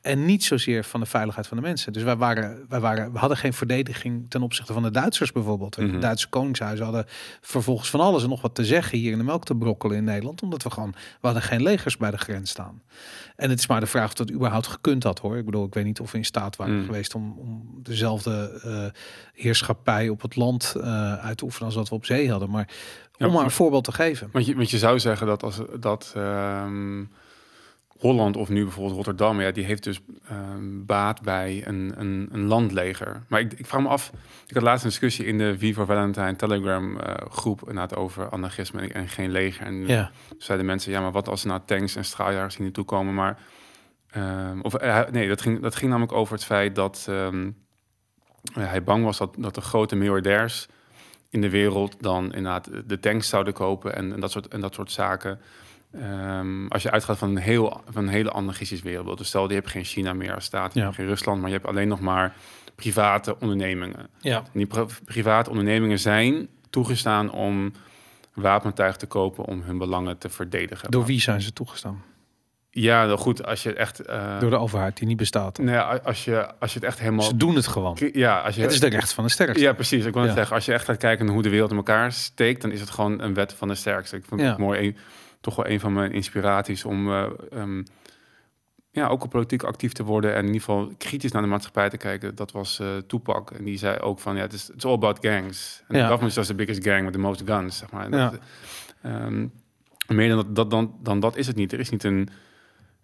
[0.10, 1.94] En niet zozeer van de veiligheid van de mensen.
[1.94, 5.78] Dus wij, waren, wij waren, we hadden geen verdediging ten opzichte van de Duitsers bijvoorbeeld.
[5.78, 5.92] Mhm.
[5.92, 7.06] De Duitse koningshuizen hadden
[7.42, 10.04] vervolgens van alles en nog wat te zeggen hier in de melk te brokkelen in
[10.04, 10.42] Nederland.
[10.42, 10.98] Omdat we gewoon, we
[11.28, 12.82] hadden geen legers bij de grens staan.
[13.36, 15.38] En het is maar de vraag of dat überhaupt gekund had hoor.
[15.38, 16.86] Ik bedoel, ik weet niet of we in staat waren Mm.
[16.86, 19.02] geweest om, om dezelfde eh,
[19.44, 22.50] heerschappij op het land eh, uit te oefenen als dat we op zee hadden.
[22.50, 22.70] Maar
[23.18, 24.30] Ja, om maar een voorbeeld te geven.
[24.32, 27.04] Want, je, want je zou zeggen dat als dat ehm,
[28.00, 32.46] Holland of nu bijvoorbeeld Rotterdam, ja, die heeft dus ehm, baat bij een, een, een
[32.46, 33.24] landleger.
[33.28, 34.12] Maar ik, ik vraag me af,
[34.48, 38.30] ik had laatst een discussie in de V for Valentine Telegram eh, groep inderdaad over
[38.30, 39.66] anarchisme en, en geen leger.
[39.66, 42.86] En Ja, zeiden mensen, ja, maar wat als er nou tanks en straaljagers hier naartoe
[42.86, 43.14] komen?
[43.14, 43.40] Maar,
[44.10, 47.52] ehm, of eh, nee, dat ging, dat ging namelijk over het feit dat ehm,
[48.54, 50.68] hij bang was dat, dat de grote miljardairs
[51.30, 54.74] in de wereld dan inderdaad de tanks zouden kopen en, en, dat, soort, en dat
[54.74, 55.40] soort zaken.
[55.94, 59.18] Ehm, als je uitgaat van een, heel, van een hele anarchistische wereld.
[59.18, 60.86] Dus stel, je hebt geen China meer als staat, je Ja.
[60.86, 62.34] hebt geen Rusland, maar je hebt alleen nog maar
[62.76, 64.08] private ondernemingen.
[64.20, 64.38] ja.
[64.38, 67.72] En die pri- private ondernemingen zijn toegestaan om
[68.34, 70.92] wapentuig te kopen om hun belangen te verdedigen.
[70.92, 72.04] Door wie zijn ze toegestaan?
[72.72, 74.00] Ja, nou goed, als je het echt...
[74.00, 75.58] eh, Door de overheid die niet bestaat.
[75.58, 77.26] nee, a- als je, als je het echt helemaal...
[77.26, 77.98] Ze doen het gewoon.
[78.14, 78.62] Ja, als je...
[78.62, 79.64] Het is de recht van de sterkste.
[79.64, 80.06] Ja, precies.
[80.06, 80.34] Ik wil Ja.
[80.34, 82.80] zeggen, als je echt gaat kijken naar hoe de wereld in elkaar steekt, dan is
[82.80, 84.16] het gewoon een wet van de sterkste.
[84.16, 84.48] Ik vond Ja.
[84.48, 84.96] het mooi,
[85.42, 87.84] toch wel een van mijn inspiraties om eh, ehm,
[88.92, 91.90] ja, ook op politiek actief te worden en in ieder geval kritisch naar de maatschappij
[91.90, 92.36] te kijken.
[92.36, 93.52] Dat was eh Tupac.
[93.52, 95.84] En die zei ook van, ja, het is it's all about gangs.
[95.88, 96.08] En Ja.
[96.08, 98.10] government is the biggest gang with the most guns, zeg maar.
[98.10, 98.34] Ja.
[99.02, 99.48] ehm,
[100.08, 101.74] meer dan dat, dat, dan, dan dat is het niet.
[101.74, 102.30] Er is niet een,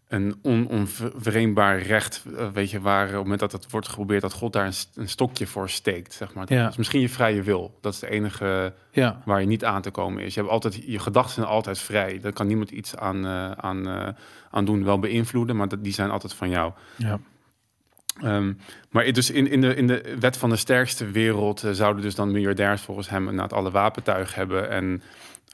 [0.08, 4.22] een on, onverenbaar recht, eh, weet je, waar op het moment dat het wordt geprobeerd,
[4.22, 6.45] dat God daar een, st- een stokje voor steekt, zeg maar.
[6.53, 6.62] Ja.
[6.64, 7.78] Dat is misschien je vrije wil.
[7.82, 10.34] Dat is de enige Ja, waar je niet aan te komen is.
[10.34, 12.20] Je hebt altijd, je gedachten zijn altijd vrij.
[12.20, 14.08] Daar kan niemand iets aan, eh, aan, eh,
[14.51, 16.72] aan doen, wel beïnvloeden, maar dat, die zijn altijd van jou.
[16.95, 17.20] ja.
[18.22, 18.53] Ehm,
[18.89, 22.32] maar dus in, in, de, in de wet van de sterkste wereld zouden dus dan
[22.32, 25.01] miljardairs volgens hem inderdaad alle wapentuig hebben en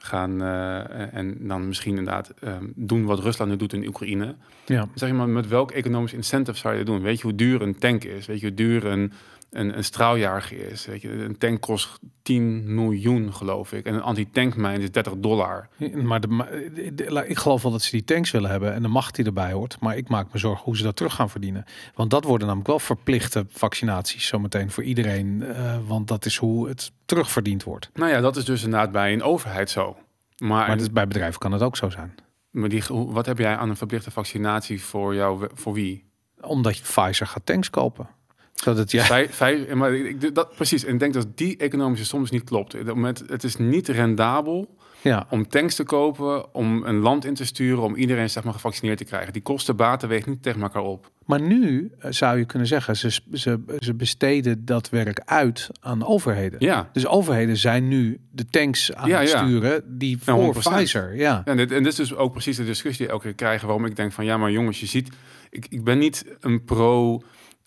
[0.04, 4.34] gaan eh, en dan misschien inderdaad ehm, doen wat Rusland nu doet in Oekraïne.
[4.66, 4.88] ja.
[4.94, 7.02] Zeg je maar, met welk economisch incentive zou je dat doen?
[7.02, 8.26] Weet je hoe duur een tank is?
[8.26, 9.12] Weet je hoe duur een,
[9.52, 10.86] een, een straaljager is?
[10.86, 13.86] Weet je, een tank kost 10 miljoen, geloof ik.
[13.86, 15.68] En een anti-tankmijn is 30 dollar.
[16.02, 19.24] Maar de, ik geloof wel dat ze die tanks willen hebben en de macht die
[19.24, 19.76] erbij hoort.
[19.80, 21.64] Maar ik maak me zorgen hoe ze dat terug gaan verdienen.
[21.94, 25.42] Want dat worden namelijk wel verplichte vaccinaties zometeen voor iedereen.
[25.42, 27.90] eh, want dat is hoe het terugverdiend wordt.
[27.94, 29.96] Nou ja, dat is dus inderdaad bij een overheid zo.
[30.38, 32.14] Maar, bij bedrijven kan het ook zo zijn.
[32.50, 35.48] maar die, wat heb jij aan een verplichte vaccinatie voor jou?
[35.54, 36.04] Voor wie?
[36.40, 38.08] Omdat Pfizer gaat tanks kopen.
[38.54, 40.84] Zodat ja, Vij- vij- maar ik, dat, precies.
[40.84, 42.74] En ik denk dat die economische soms niet klopt.
[42.74, 47.24] Op het moment, het is niet rendabel ja, om tanks te kopen, om een land
[47.24, 49.32] in te sturen, om iedereen zeg maar, gevaccineerd te krijgen.
[49.32, 51.10] Die kosten baten weegt niet tegen elkaar op.
[51.26, 56.06] Maar nu eh, zou je kunnen zeggen, ze, ze, ze besteden dat werk uit aan
[56.06, 56.60] overheden.
[56.64, 56.90] Ja.
[56.92, 59.44] Dus overheden zijn nu de tanks aan Ja, het ja.
[59.44, 60.58] sturen die Ja, voor 100%.
[60.58, 61.16] Pfizer.
[61.16, 61.42] Ja.
[61.44, 63.66] En dit, en dit is dus ook precies de discussie die elke keer krijgen.
[63.66, 65.08] Waarom ik denk van ja, maar jongens, je ziet,
[65.50, 67.22] ik, ik ben niet een pro,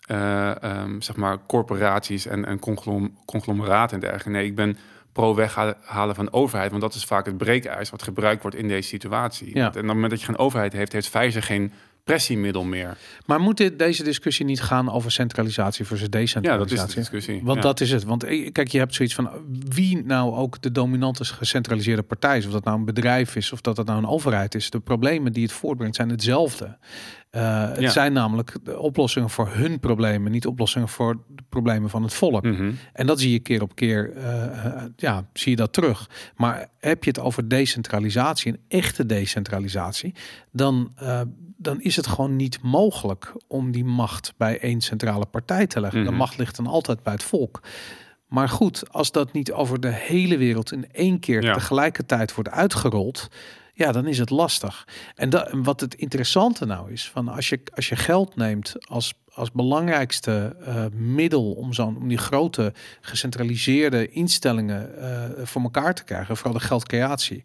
[0.06, 4.30] eh, ehm, zeg maar, corporaties en, en conglom, conglomeraten en dergelijke.
[4.30, 4.78] Nee, ik ben
[5.12, 8.88] pro weghalen van overheid, want dat is vaak het breekijs wat gebruikt wordt in deze
[8.88, 9.54] situatie.
[9.54, 9.62] Ja.
[9.62, 11.72] En op het moment dat je geen overheid heeft, heeft Pfizer geen
[12.06, 12.96] pressiemiddel meer.
[13.24, 16.94] Maar moet dit, deze discussie niet gaan over centralisatie versus Ja, dat is decentralisatie?
[16.94, 17.40] de discussie.
[17.44, 17.62] Want ja.
[17.62, 18.04] dat is het.
[18.04, 19.30] Want eh, kijk, je hebt zoiets van
[19.68, 22.46] wie nou ook de dominante gecentraliseerde partij is.
[22.46, 24.70] Of dat nou een bedrijf is of dat dat nou een overheid is.
[24.70, 26.78] De problemen die het voortbrengt zijn hetzelfde.
[27.36, 32.02] Uh, het zijn namelijk de oplossingen voor hun problemen, niet oplossingen voor de problemen van
[32.02, 32.44] het volk.
[32.44, 32.72] Mhm.
[32.92, 36.10] En dat zie je keer op keer, uh, ja, zie je dat terug.
[36.36, 40.14] Maar heb je het over decentralisatie, een echte decentralisatie,
[40.52, 40.92] dan,
[41.56, 46.00] dan is het gewoon niet mogelijk om die macht bij één centrale partij te leggen.
[46.00, 46.10] Mhm.
[46.10, 47.60] De macht ligt dan altijd bij het volk.
[48.28, 51.52] Maar goed, als dat niet over de hele wereld in één keer Ja.
[51.52, 53.28] tegelijkertijd wordt uitgerold,
[53.76, 54.88] ja, dan is het lastig.
[55.14, 59.52] En wat het interessante nou is, van als je, als je geld neemt als, als
[59.52, 66.36] belangrijkste eh, middel om, zo'n om die grote gecentraliseerde instellingen eh, voor elkaar te krijgen,
[66.36, 67.44] vooral de geldcreatie.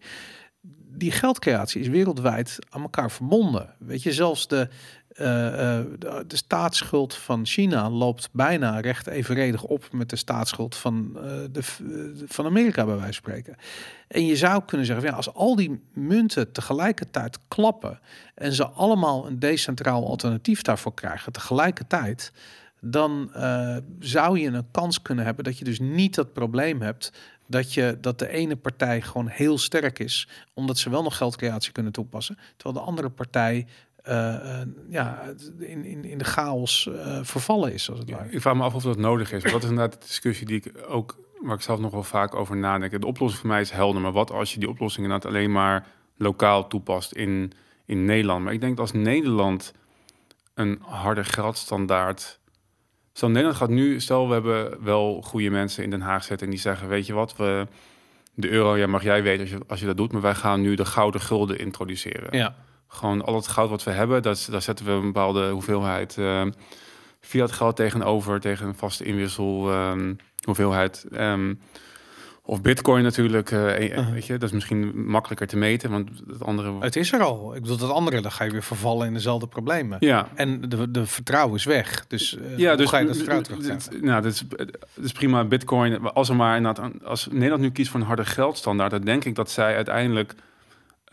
[0.94, 3.76] Die geldcreatie is wereldwijd aan elkaar verbonden.
[3.80, 4.70] Weet je, zelfs de,
[5.22, 11.24] de, de staatsschuld van China loopt bijna recht evenredig op met de staatsschuld van, eh,
[11.52, 11.62] de,
[12.26, 13.56] van Amerika, bij wijze van spreken.
[14.08, 18.00] En je zou kunnen zeggen, ja, als al die munten tegelijkertijd klappen
[18.36, 22.32] en ze allemaal een decentraal alternatief daarvoor krijgen tegelijkertijd,
[22.80, 23.32] dan
[24.00, 27.12] zou je een kans kunnen hebben dat je dus niet dat probleem hebt
[27.52, 31.72] dat je dat de ene partij gewoon heel sterk is, omdat ze wel nog geldcreatie
[31.72, 33.68] kunnen toepassen, terwijl de andere partij
[34.90, 37.90] ja, in, in, in de chaos uh, vervallen is.
[37.90, 38.30] Als het ware.
[38.30, 39.44] Ik vraag me af of dat nodig is.
[39.44, 42.58] Dat is inderdaad de discussie die ik ook, waar ik zelf nog wel vaak over
[42.58, 43.02] nadenk.
[43.02, 45.88] De oplossing voor mij is helder, maar wat als je die oplossing inderdaad alleen maar
[46.18, 47.52] lokaal toepast in,
[47.86, 48.44] in Nederland?
[48.44, 49.74] Maar ik denk dat als Nederland
[50.54, 52.40] een harde geldstandaard.
[53.14, 56.54] Stel, Nederland gaat nu, stel we hebben wel goede mensen in Den Haag zitten en
[56.54, 57.68] die zeggen, weet je wat, we,
[58.34, 60.62] de euro, ja, mag jij weten als je, als je dat doet, maar wij gaan
[60.62, 62.38] nu de gouden gulden introduceren.
[62.38, 62.56] Ja
[62.92, 66.46] gewoon al het goud wat we hebben, dat, daar zetten we een bepaalde hoeveelheid uh,
[67.20, 70.16] fiat geld tegenover, tegen een vaste inwissel um,
[70.46, 71.06] hoeveelheid.
[71.14, 71.60] Um,
[72.44, 74.12] of bitcoin natuurlijk, uh, uh -huh.
[74.12, 76.74] weet je, dat is misschien makkelijker te meten, want het andere...
[76.80, 77.56] Het is er al.
[77.56, 79.98] Ik bedoel, dat andere, dan ga je weer vervallen in dezelfde problemen.
[80.00, 80.28] Ja.
[80.36, 82.08] En de, de vertrouwen is weg.
[82.08, 84.44] Dus uh, ja, hoe dus, ga je dat vertrouwen terug Nou, dat is,
[84.96, 85.44] dat is prima.
[85.44, 86.74] Bitcoin, als er maar
[87.04, 90.36] als Nederland nu kiest voor een harde geldstandaard, dan denk ik dat zij uiteindelijk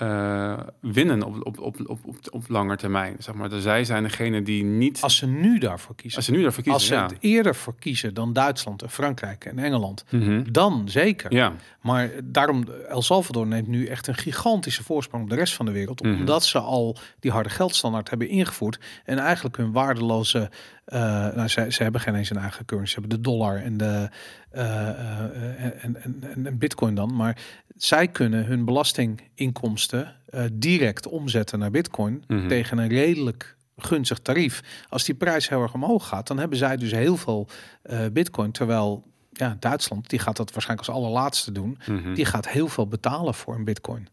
[0.03, 3.16] uh, winnen op, op, op, op, op, op lange termijn.
[3.18, 3.49] Zeg maar.
[3.49, 5.01] Dus zij zijn degene die niet.
[5.01, 6.16] Als ze nu daarvoor kiezen.
[6.16, 6.80] Als ze nu daarvoor kiezen.
[6.80, 7.03] Als ze ja.
[7.03, 10.53] het eerder voor kiezen dan Duitsland en Frankrijk en Engeland, mm -hmm.
[10.53, 11.34] dan zeker.
[11.34, 11.53] Ja.
[11.80, 15.72] Maar daarom, El Salvador neemt nu echt een gigantische voorsprong op de rest van de
[15.72, 16.03] wereld.
[16.03, 16.14] Mhm.
[16.14, 18.78] Omdat ze al die harde geldstandaard hebben ingevoerd.
[19.05, 20.51] En eigenlijk hun waardeloze.
[20.86, 21.01] Uh,
[21.34, 22.92] nou, ze, ze hebben geen eens een eigen currency.
[22.94, 24.09] Ze hebben de dollar en de.
[24.55, 24.88] Uh,
[25.64, 27.14] en, en, en, en bitcoin dan.
[27.16, 27.36] Maar
[27.79, 32.35] zij kunnen hun belastinginkomsten uh, direct omzetten naar bitcoin Mhm.
[32.35, 32.49] mm -hmm.
[32.49, 34.85] tegen een redelijk gunstig tarief.
[34.89, 37.49] Als die prijs heel erg omhoog gaat, dan hebben zij dus heel veel
[37.91, 38.53] uh, bitcoin.
[38.53, 41.79] Terwijl ja, Duitsland, die gaat dat waarschijnlijk als allerlaatste doen.
[41.87, 42.14] Mm -hmm.
[42.14, 44.09] Die gaat heel veel betalen voor een bitcoin.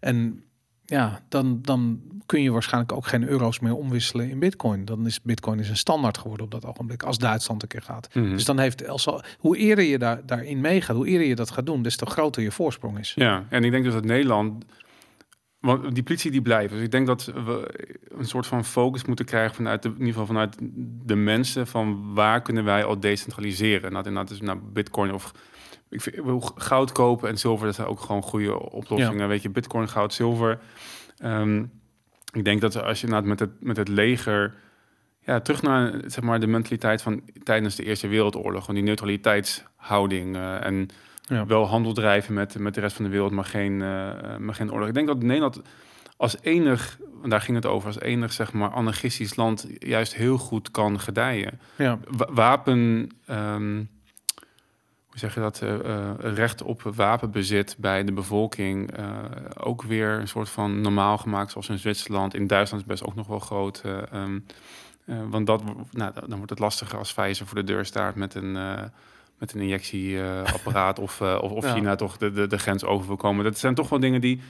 [0.00, 0.44] En
[0.90, 4.84] ja, dan, dan kun je waarschijnlijk ook geen euro's meer omwisselen in bitcoin.
[4.84, 8.08] Dan is bitcoin is een standaard geworden op dat ogenblik, als Duitsland een keer gaat.
[8.14, 8.32] Mm -hmm.
[8.32, 11.66] Dus dan heeft Elsa, hoe eerder je daar, daarin meegaat, hoe eerder je dat gaat
[11.66, 13.12] doen, des te groter je voorsprong is.
[13.16, 14.64] Ja, en ik denk dus dat Nederland,
[15.60, 16.76] want die politie die blijven.
[16.76, 17.84] Dus ik denk dat we
[18.18, 20.56] een soort van focus moeten krijgen vanuit de, in ieder geval vanuit
[21.04, 23.92] de mensen van waar kunnen wij al decentraliseren.
[23.92, 25.32] Nou, inderdaad, dus naar bitcoin of
[25.90, 26.16] ik vind,
[26.54, 29.20] goud kopen en zilver, dat zijn ook gewoon goede oplossingen.
[29.20, 29.26] Ja.
[29.26, 30.58] Weet je, bitcoin, goud, zilver.
[31.24, 31.70] Um,
[32.32, 34.54] ik denk dat als je nou met het, met het leger,
[35.20, 40.36] ja, terug naar zeg maar, de mentaliteit van tijdens de Eerste Wereldoorlog, gewoon die neutraliteitshouding
[40.36, 40.88] uh, en
[41.22, 41.46] ja.
[41.46, 44.72] wel handel drijven met, met de rest van de wereld, maar geen, uh, maar geen
[44.72, 44.88] oorlog.
[44.88, 45.62] Ik denk dat Nederland
[46.16, 50.70] als enig, daar ging het over, als enig zeg maar anarchistisch land juist heel goed
[50.70, 51.60] kan gedijen.
[51.76, 51.98] Ja.
[52.30, 53.08] Wapen.
[53.30, 53.88] Um,
[55.10, 59.06] hoe zeg je dat, uh, uh, recht op wapenbezit bij de bevolking uh,
[59.56, 62.34] ook weer een soort van normaal gemaakt, zoals in Zwitserland.
[62.34, 63.82] In Duitsland is best ook nog wel groot.
[64.14, 64.46] Um,
[65.30, 68.52] want dat, nou, dan wordt het lastiger als Pfizer voor de deur staat met een,
[69.38, 71.74] met een injectieapparaat of, of, of Ja.
[71.74, 73.44] China toch de, de, de grens over wil komen.
[73.44, 74.40] Dat zijn toch wel dingen die...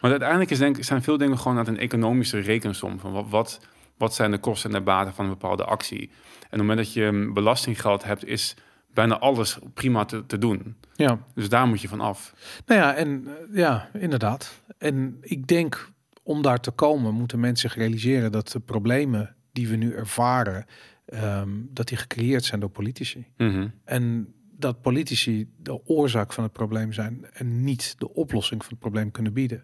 [0.00, 2.98] Maar uiteindelijk is denk, zijn veel dingen gewoon uit een economische rekensom.
[2.98, 3.60] Van wat, wat,
[3.96, 6.00] wat zijn de kosten en de baten van een bepaalde actie?
[6.00, 6.06] En
[6.44, 8.56] op het moment dat je belastinggeld hebt, is
[8.92, 10.76] bijna alles prima te, te doen.
[10.94, 11.18] Ja.
[11.34, 12.34] Dus daar moet je van af.
[12.66, 14.62] Nou ja, en uh, ja, inderdaad.
[14.78, 15.90] En ik denk
[16.22, 20.66] om daar te komen, moeten mensen zich realiseren dat de problemen die we nu ervaren,
[21.14, 23.26] um, dat die gecreëerd zijn door politici.
[23.36, 23.72] Mm -hmm.
[23.84, 28.80] En dat politici de oorzaak van het probleem zijn en niet de oplossing van het
[28.80, 29.62] probleem kunnen bieden.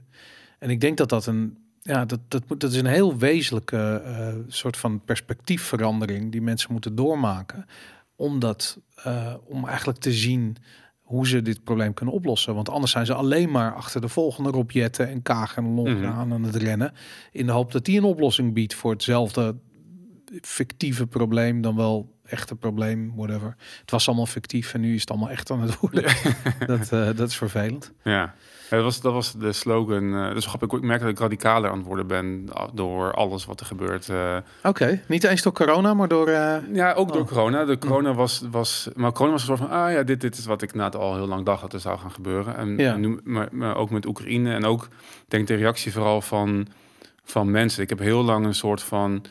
[0.59, 4.03] En ik denk dat dat een ja, dat, dat, moet, dat is een heel wezenlijke
[4.07, 7.67] uh, soort van perspectiefverandering die mensen moeten doormaken.
[8.19, 10.57] Omdat, uh, om eigenlijk te zien
[11.01, 12.55] hoe ze dit probleem kunnen oplossen.
[12.55, 15.97] Want anders zijn ze alleen maar achter de volgende Rob Jetten en Kaag en Longren
[15.99, 16.19] Mhm.
[16.19, 16.93] aan aan het rennen.
[17.33, 19.57] In de hoop dat die een oplossing biedt voor hetzelfde
[20.43, 23.57] fictieve probleem dan wel echte probleem, whatever.
[23.81, 26.03] Het was allemaal fictief en nu is het allemaal echt aan het worden.
[26.67, 27.93] dat, eh, dat is vervelend.
[28.05, 28.35] Ja,
[28.71, 30.15] dat was, dat was de slogan.
[30.15, 33.61] eh dus grappig, ik merk dat ik radicaler aan het worden ben door alles wat
[33.61, 34.09] er gebeurt.
[34.09, 34.37] eh.
[34.63, 36.29] Oké, niet eens door corona, maar door...
[36.29, 37.29] eh, ja, ook door Oh.
[37.29, 37.65] corona.
[37.65, 40.47] De corona was, was, maar corona was een soort van, ah ja, dit, dit is
[40.47, 42.57] wat ik na al heel lang dacht dat er zou gaan gebeuren.
[42.57, 42.93] En, Ja.
[42.93, 46.67] en nu, maar, maar ook met Oekraïne en ook, ik denk de reactie vooral van,
[47.25, 47.83] van mensen.
[47.83, 49.25] Ik heb heel lang een soort van,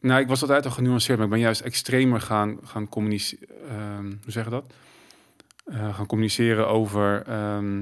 [0.00, 3.48] nou, ik was altijd al genuanceerd, maar ik ben juist extremer gaan, gaan communiceren.
[4.22, 4.64] hoe zeg je dat?
[5.70, 7.22] Eh, gaan communiceren over.
[7.26, 7.78] ehm,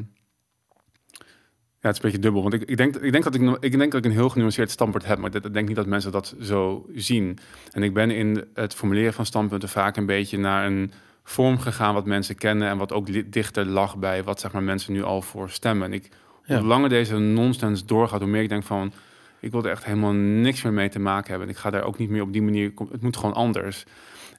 [1.80, 2.42] ja, het is een beetje dubbel.
[2.42, 4.70] Want ik, ik, denk, ik, denk dat ik, ik denk dat ik een heel genuanceerd
[4.70, 5.18] standpunt heb.
[5.18, 7.38] Maar ik denk niet dat mensen dat zo zien.
[7.72, 10.92] En ik ben in het formuleren van standpunten vaak een beetje naar een
[11.24, 12.68] vorm gegaan wat mensen kennen.
[12.68, 15.86] En wat ook dichter lag bij wat zeg maar, mensen nu al voor stemmen.
[15.86, 16.08] En ik,
[16.44, 16.58] Ja.
[16.58, 18.92] hoe langer deze nonsens doorgaat, hoe meer ik denk van.
[19.40, 21.48] Ik wil er echt helemaal niks meer mee te maken hebben.
[21.48, 22.72] En ik ga daar ook niet meer op die manier.
[22.90, 23.84] Het moet gewoon anders.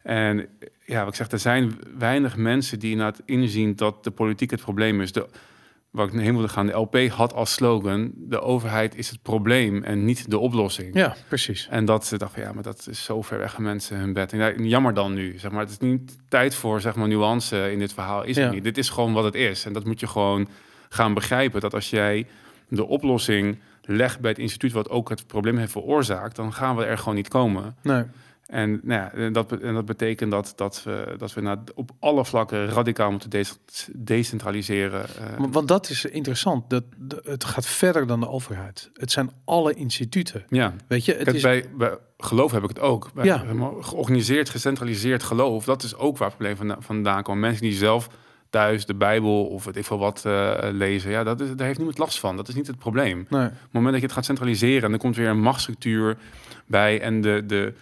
[0.03, 0.47] En
[0.85, 4.61] ja, wat ik zeg, er zijn weinig mensen die inderdaad inzien dat de politiek het
[4.61, 5.11] probleem is.
[5.11, 5.25] De,
[5.89, 9.83] waar ik heen wilde gaan, de LP had als slogan: de overheid is het probleem
[9.83, 10.93] en niet de oplossing.
[10.95, 11.67] ja, precies.
[11.69, 14.31] En dat ze dachten, ja, maar dat is zo ver weg van mensen hun bed.
[14.33, 15.59] En ja, jammer dan nu, zeg maar.
[15.61, 18.23] Het is niet tijd voor, zeg maar, nuance in dit verhaal.
[18.23, 18.43] Is Ja.
[18.43, 18.63] het niet.
[18.63, 19.65] Dit is gewoon wat het is.
[19.65, 20.47] En dat moet je gewoon
[20.89, 21.61] gaan begrijpen.
[21.61, 22.27] Dat als jij
[22.67, 26.85] de oplossing legt bij het instituut wat ook het probleem heeft veroorzaakt, dan gaan we
[26.85, 27.75] er gewoon niet komen.
[27.81, 28.03] Nee.
[28.49, 32.25] En, nou ja, dat, en dat betekent dat, dat we, dat we na- op alle
[32.25, 33.59] vlakken radicaal moeten des-
[33.95, 35.03] decentraliseren.
[35.03, 35.45] eh.
[35.51, 36.69] Want- dat is interessant.
[36.69, 38.89] Dat, de- het gaat verder dan de overheid.
[38.93, 40.43] Het zijn alle instituten.
[40.49, 41.41] ja, Weet je, het Kijk, is...
[41.41, 43.13] bij, bij geloof heb ik het ook.
[43.13, 43.43] Bij Ja.
[43.81, 47.39] georganiseerd, gecentraliseerd geloof, dat is ook waar het probleem vanda- vandaan komt.
[47.39, 48.09] Mensen die zelf
[48.49, 51.77] thuis de Bijbel of weet ik veel wat eh, lezen, ja, dat is, daar heeft
[51.77, 52.35] niemand last van.
[52.35, 53.19] Dat is niet het probleem.
[53.21, 53.41] Op Nee.
[53.41, 56.17] het moment dat je het gaat centraliseren en er komt weer een machtsstructuur
[56.65, 57.73] bij en de, de,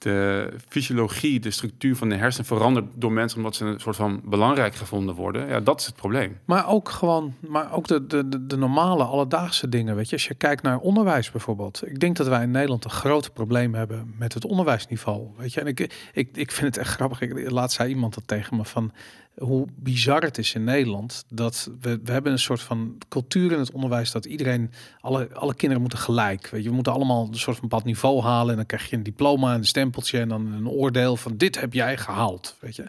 [0.00, 4.20] de fysiologie, de structuur van de hersenen verandert door mensen omdat ze een soort van
[4.24, 6.38] belangrijk gevonden worden, ja, dat is het probleem.
[6.44, 9.96] Maar ook gewoon, maar ook de, de, de, normale alledaagse dingen.
[9.96, 11.82] Weet je, als je kijkt naar onderwijs bijvoorbeeld.
[11.86, 15.28] Ik denk dat wij in Nederland een groot probleem hebben met het onderwijsniveau.
[15.36, 17.20] Weet je, en ik, ik, ik vind het echt grappig.
[17.20, 18.92] Ik, laatst zei iemand dat tegen me van
[19.40, 21.24] hoe bizar het is in Nederland.
[21.28, 24.70] Dat we, we hebben een soort van cultuur in het onderwijs dat iedereen,
[25.00, 26.48] alle, alle kinderen moeten gelijk.
[26.48, 28.50] Weet je, we moeten allemaal een soort van bepaald niveau halen.
[28.50, 31.60] En dan krijg je een diploma en een stempeltje en dan een oordeel van dit
[31.60, 32.56] heb jij gehaald.
[32.60, 32.86] Weet je.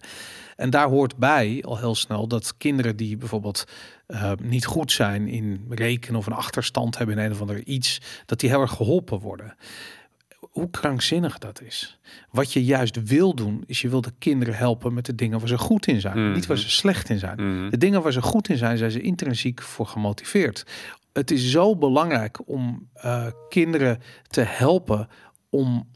[0.56, 3.66] En daar hoort bij al heel snel dat kinderen die bijvoorbeeld
[4.06, 8.02] eh, niet goed zijn in rekenen of een achterstand hebben in een of ander iets,
[8.26, 9.56] dat die heel erg geholpen worden.
[10.52, 11.99] Hoe krankzinnig dat is.
[12.32, 15.47] Wat je juist wil doen, is je wil de kinderen helpen met de dingen waar
[15.47, 16.34] ze goed in zijn, Mhm.
[16.34, 17.36] niet waar ze slecht in zijn.
[17.60, 17.70] Mhm.
[17.70, 20.66] De dingen waar ze goed in zijn, zijn ze intrinsiek voor gemotiveerd.
[21.14, 25.08] Het is zo belangrijk om eh, kinderen te helpen
[25.49, 25.88] om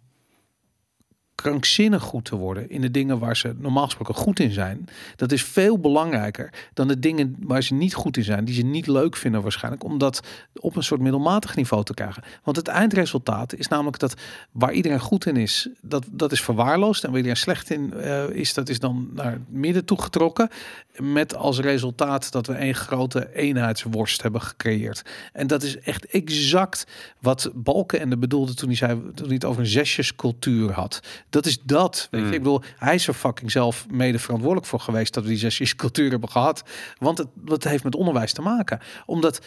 [1.36, 4.88] krankzinnig goed te worden in de dingen waar ze normaal gesproken goed in zijn.
[5.16, 8.62] Dat is veel belangrijker dan de dingen waar ze niet goed in zijn, die ze
[8.62, 10.22] niet leuk vinden waarschijnlijk, om dat
[10.60, 12.24] op een soort middelmatig niveau te krijgen.
[12.44, 14.14] Want het eindresultaat is namelijk dat
[14.52, 17.04] waar iedereen goed in is, dat, dat is verwaarloosd.
[17.04, 20.50] En waar iedereen slecht in eh, is, dat is dan naar het midden toegetrokken.
[20.98, 25.02] Met als resultaat dat we één grote eenheidsworst hebben gecreëerd.
[25.34, 26.88] En dat is echt exact
[27.20, 31.00] wat Balkenende bedoelde toen hij, zei, toen hij het over een zesjescultuur had.
[31.30, 32.08] Dat is dat.
[32.12, 32.28] Weet je?
[32.28, 32.34] Mm.
[32.34, 36.10] Ik bedoel, hij is er fucking zelf mede verantwoordelijk voor geweest dat we die zesjescultuur
[36.16, 36.64] hebben gehad.
[36.98, 38.80] Want het, wat heeft met onderwijs te maken.
[39.06, 39.42] Omdat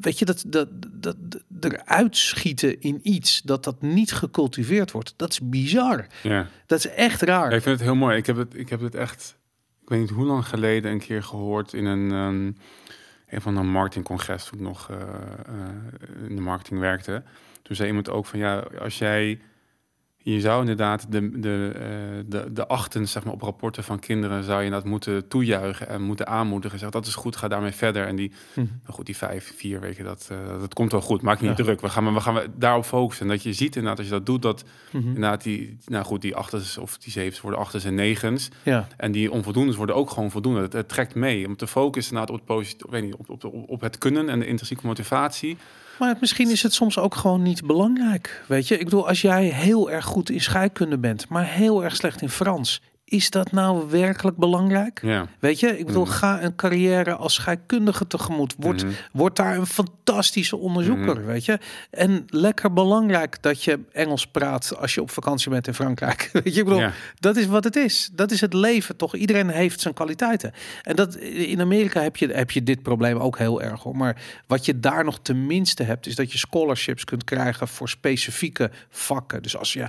[0.00, 1.16] weet je, dat, dat, dat,
[1.48, 6.06] dat eruit schieten in iets, dat dat niet gecultiveerd wordt, dat is bizar.
[6.22, 6.46] Ja.
[6.66, 7.50] Dat is echt raar.
[7.50, 8.16] Ja, ik vind het heel mooi.
[8.16, 9.36] Ik heb het, ik heb het echt,
[9.82, 12.52] ik weet niet hoe lang geleden, een keer gehoord in een, ehm,
[13.34, 17.22] een van een marketingcongres toen ik nog eh, eh, in de marketing werkte.
[17.62, 19.40] Toen zei iemand ook van ja, als jij,
[20.22, 21.84] je zou inderdaad de, de, eh,
[22.26, 26.02] de, de achten zeg maar, op rapporten van kinderen zou je dat moeten toejuichen en
[26.02, 26.78] moeten aanmoedigen.
[26.78, 28.06] Zeg, dat is goed, ga daarmee verder.
[28.06, 28.66] En die, Mhm.
[28.82, 31.22] nou goed, die vijf, vier weken, dat, eh, dat komt wel goed.
[31.22, 31.64] Maak je niet Ja.
[31.64, 31.80] druk.
[31.80, 33.26] We gaan, we gaan daarop focussen.
[33.26, 35.06] En dat je ziet inderdaad, als je dat doet, dat Mhm.
[35.06, 38.48] Inderdaad, die, nou goed, die achters of die zevens worden achters en negens.
[38.62, 40.60] Ja, En die onvoldoendes worden ook gewoon voldoende.
[40.60, 43.68] Het, het trekt mee om te focussen inderdaad op het, weet niet, op, op, op,
[43.70, 45.56] op het kunnen en de intrinsieke motivatie.
[46.02, 48.42] Maar misschien is het soms ook gewoon niet belangrijk.
[48.46, 51.96] Weet je, ik bedoel, als jij heel erg goed in scheikunde bent, maar heel erg
[51.96, 52.80] slecht in Frans,
[53.12, 55.00] is dat nou werkelijk belangrijk?
[55.02, 55.26] Ja.
[55.38, 56.12] Weet je, ik bedoel, Mhm.
[56.12, 58.54] ga een carrière als scheikundige tegemoet.
[58.58, 58.92] Word, Mhm.
[59.12, 61.24] word daar een fantastische onderzoeker, Mhm.
[61.24, 61.58] weet je.
[61.90, 66.30] En lekker belangrijk dat je Engels praat als je op vakantie bent in Frankrijk.
[66.32, 66.92] Weet je, ik bedoel, Ja.
[67.18, 68.10] dat is wat het is.
[68.12, 69.14] Dat is het leven, toch?
[69.14, 70.52] Iedereen heeft zijn kwaliteiten.
[70.82, 73.96] En dat, in Amerika heb je, heb je dit probleem ook heel erg, hoor.
[73.96, 78.70] Maar wat je daar nog tenminste hebt, is dat je scholarships kunt krijgen voor specifieke
[78.90, 79.42] vakken.
[79.42, 79.86] Dus als je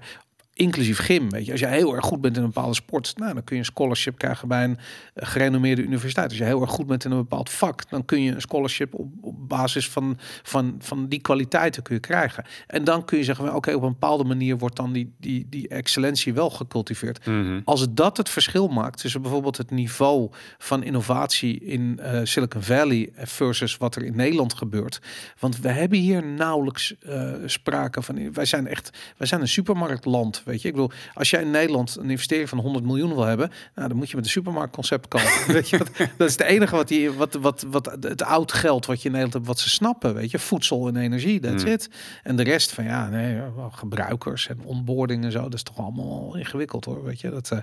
[0.53, 3.33] inclusief gym, weet je, als je heel erg goed bent in een bepaalde sport, nou,
[3.33, 4.77] dan kun je een scholarship krijgen bij een
[5.13, 6.29] eh, gerenommeerde universiteit.
[6.29, 8.93] Als je heel erg goed bent in een bepaald vak, dan kun je een scholarship
[8.93, 12.45] op, op basis van, van, van die kwaliteiten kun je krijgen.
[12.67, 15.47] En dan kun je zeggen, van, oké, op een bepaalde manier wordt dan die, die,
[15.49, 17.25] die excellentie wel gecultiveerd.
[17.25, 17.59] Mhm.
[17.63, 23.09] Als dat het verschil maakt tussen bijvoorbeeld het niveau van innovatie in eh, Silicon Valley
[23.15, 25.01] versus wat er in Nederland gebeurt.
[25.39, 28.33] Want we hebben hier nauwelijks eh, sprake van.
[28.33, 30.42] Wij zijn echt, wij zijn een supermarktland.
[30.45, 33.51] Weet je, ik bedoel, als jij in Nederland een investering van 100 miljoen wil hebben,
[33.75, 35.31] nou, dan moet je met een supermarktconcept komen.
[35.47, 38.85] weet je, wat, dat is het enige wat die, wat, wat, wat het oud geld
[38.85, 40.13] wat je in Nederland hebt, wat ze snappen.
[40.13, 41.69] Weet je, voedsel en energie, that's Mm.
[41.71, 41.89] it.
[42.23, 43.41] En de rest van ja, nee,
[43.71, 47.03] gebruikers en onboarding en zo, dat is toch allemaal ingewikkeld hoor.
[47.03, 47.51] Weet je, dat.
[47.51, 47.57] eh,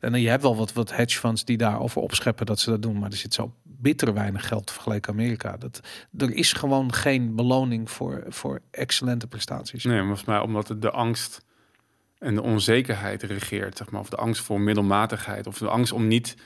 [0.00, 2.98] en je hebt wel wat, wat hedge funds die daarover opscheppen dat ze dat doen,
[2.98, 5.56] maar er zit zo bitter weinig geld vergeleken Amerika.
[5.56, 5.80] Dat,
[6.18, 9.84] er is gewoon geen beloning voor, voor excellente prestaties.
[9.84, 11.44] Nee, volgens mij omdat de angst
[12.24, 14.00] en de onzekerheid regeert, zeg maar.
[14.00, 15.46] Of de angst voor middelmatigheid.
[15.46, 16.36] Of de angst om niet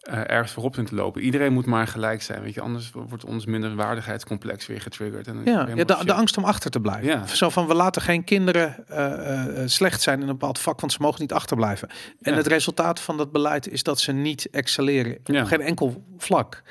[0.00, 1.22] eh, ergens voorop in te lopen.
[1.22, 2.60] Iedereen moet maar gelijk zijn, weet je.
[2.60, 5.26] Anders wordt ons minderwaardigheidscomplex weer getriggerd.
[5.26, 7.06] En Ja, ja de, angst om achter te blijven.
[7.06, 7.26] Ja.
[7.26, 10.92] Zo van we laten geen kinderen eh, eh, slecht zijn in een bepaald vak, want
[10.92, 11.88] ze mogen niet achterblijven.
[12.20, 12.36] En Ja.
[12.36, 15.40] het resultaat van dat beleid is dat ze niet excelleren Ja.
[15.40, 16.62] op geen enkel vlak.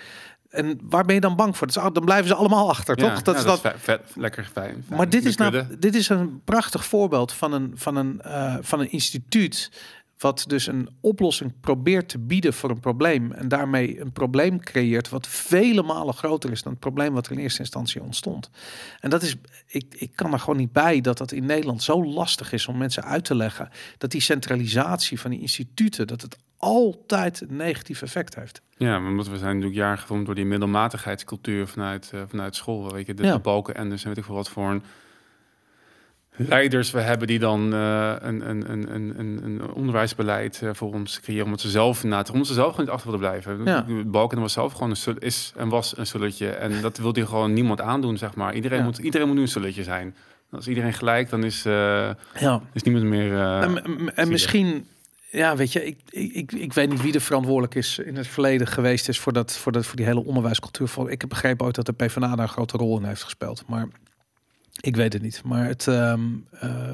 [0.53, 1.67] En waar ben je dan bang voor?
[1.67, 3.21] Dat is, dan blijven ze allemaal achter, Ja, toch?
[3.21, 3.59] Dat ja, is dat.
[3.61, 4.85] ve- vet, lekker fijn.
[4.89, 8.79] Maar dit is, nou, dit is een prachtig voorbeeld van een, van, een, eh, van
[8.79, 9.71] een instituut.
[10.17, 13.31] Wat dus een oplossing probeert te bieden voor een probleem.
[13.31, 15.09] En daarmee een probleem creëert.
[15.09, 17.13] wat vele malen groter is dan het probleem.
[17.13, 18.49] wat er in eerste instantie ontstond.
[18.99, 19.35] En dat is.
[19.67, 22.77] Ik, ik kan er gewoon niet bij dat dat in Nederland zo lastig is om
[22.77, 23.69] mensen uit te leggen.
[23.97, 26.07] dat die centralisatie van die instituten.
[26.07, 28.61] dat het altijd een negatief effect heeft.
[28.77, 32.91] Ja, maar omdat we zijn natuurlijk jaren gevormd door die middelmatigheidscultuur vanuit, eh, vanuit school.
[32.93, 33.39] Weet je, de, Ja.
[33.39, 34.83] balken en dus weet ik veel wat voor een
[36.35, 41.45] leiders we hebben die dan eh, een, een, een, een, onderwijsbeleid eh, voor ons creëren.
[41.45, 43.65] Omdat ze zelf na omdat ze zelf gewoon niet achter willen blijven.
[43.65, 44.03] Ja.
[44.05, 46.49] Balken was zelf gewoon een is en was een sulletje.
[46.49, 48.53] En dat wil die gewoon niemand aandoen, zeg maar.
[48.53, 48.83] Iedereen, Ja.
[48.83, 50.15] moet, iedereen moet nu een sulletje zijn.
[50.51, 52.61] Als iedereen gelijk, dan is, Ja.
[52.73, 53.37] is niemand meer...
[54.15, 54.87] en, misschien,
[55.33, 58.67] ja, weet je, ik, ik, ik, weet niet wie er verantwoordelijk is in het verleden
[58.67, 61.09] geweest is voor, dat, voor, dat, voor die hele onderwijscultuur.
[61.09, 63.63] Ik heb begrepen ooit dat de PvdA daar een grote rol in heeft gespeeld.
[63.67, 63.87] Maar
[64.81, 65.41] ik weet het niet.
[65.43, 66.21] Maar het, ehm,
[66.51, 66.89] eh,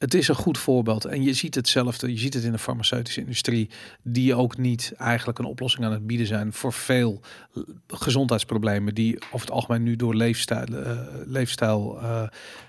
[0.00, 1.04] het is een goed voorbeeld.
[1.04, 2.12] En je ziet hetzelfde.
[2.12, 3.70] Je ziet het in de farmaceutische industrie.
[4.02, 7.20] Die ook niet eigenlijk een oplossing aan het bieden zijn voor veel
[7.54, 8.94] eh, gezondheidsproblemen.
[8.94, 12.22] Die over het algemeen nu door leefstijl, eh, leefstijl eh,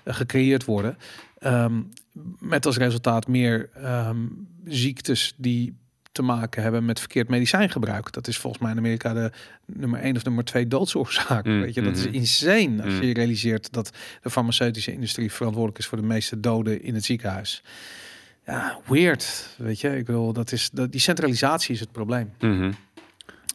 [0.04, 0.98] gecreëerd worden.
[1.38, 1.82] Ehm,
[2.38, 4.26] met als resultaat meer ehm,
[4.64, 5.76] ziektes die
[6.12, 8.12] te maken hebben met verkeerd medicijngebruik.
[8.12, 9.30] Dat is volgens mij in Amerika de
[9.66, 11.44] nummer één of nummer twee doodsoorzaak.
[11.44, 13.02] Mm, Weet je, dat is insane als Mm.
[13.02, 13.90] je realiseert dat
[14.22, 17.62] de farmaceutische industrie verantwoordelijk is voor de meeste doden in het ziekenhuis.
[18.46, 19.54] Ja, weird.
[19.58, 22.32] Weet je, ik bedoel, dat is dat, die centralisatie is het probleem.
[22.40, 22.72] mhm.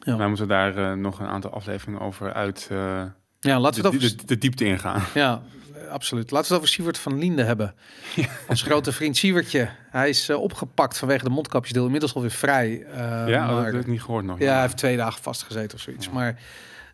[0.04, 0.16] Ja.
[0.16, 3.02] Wij moeten daar eh, nog een aantal afleveringen over uit eh,
[3.40, 5.02] Ja, laten we de, de, de diepte ingaan.
[5.14, 5.42] Ja,
[5.88, 6.30] absoluut.
[6.30, 7.74] Laten we het over Siewert van Liende hebben.
[8.48, 9.68] Ons grote vriend Siewertje.
[9.90, 11.84] Hij is eh, opgepakt vanwege de mondkapjesdeel.
[11.84, 12.84] Inmiddels alweer vrij.
[12.84, 14.38] eh, ja, oh, dat maar, heb ik niet gehoord nog.
[14.38, 16.06] ja, hij heeft twee dagen vastgezeten of zoiets.
[16.06, 16.12] Ja.
[16.12, 16.40] Maar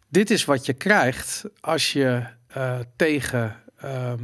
[0.09, 4.23] dit is wat je krijgt als je eh, tegen ehm,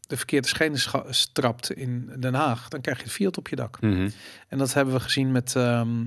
[0.00, 0.78] de verkeerde schenen
[1.14, 2.68] strapt in Den Haag.
[2.68, 3.80] Dan krijg je het Fiat op je dak.
[3.80, 4.08] Mhm.
[4.48, 6.02] En dat hebben we gezien met ehm,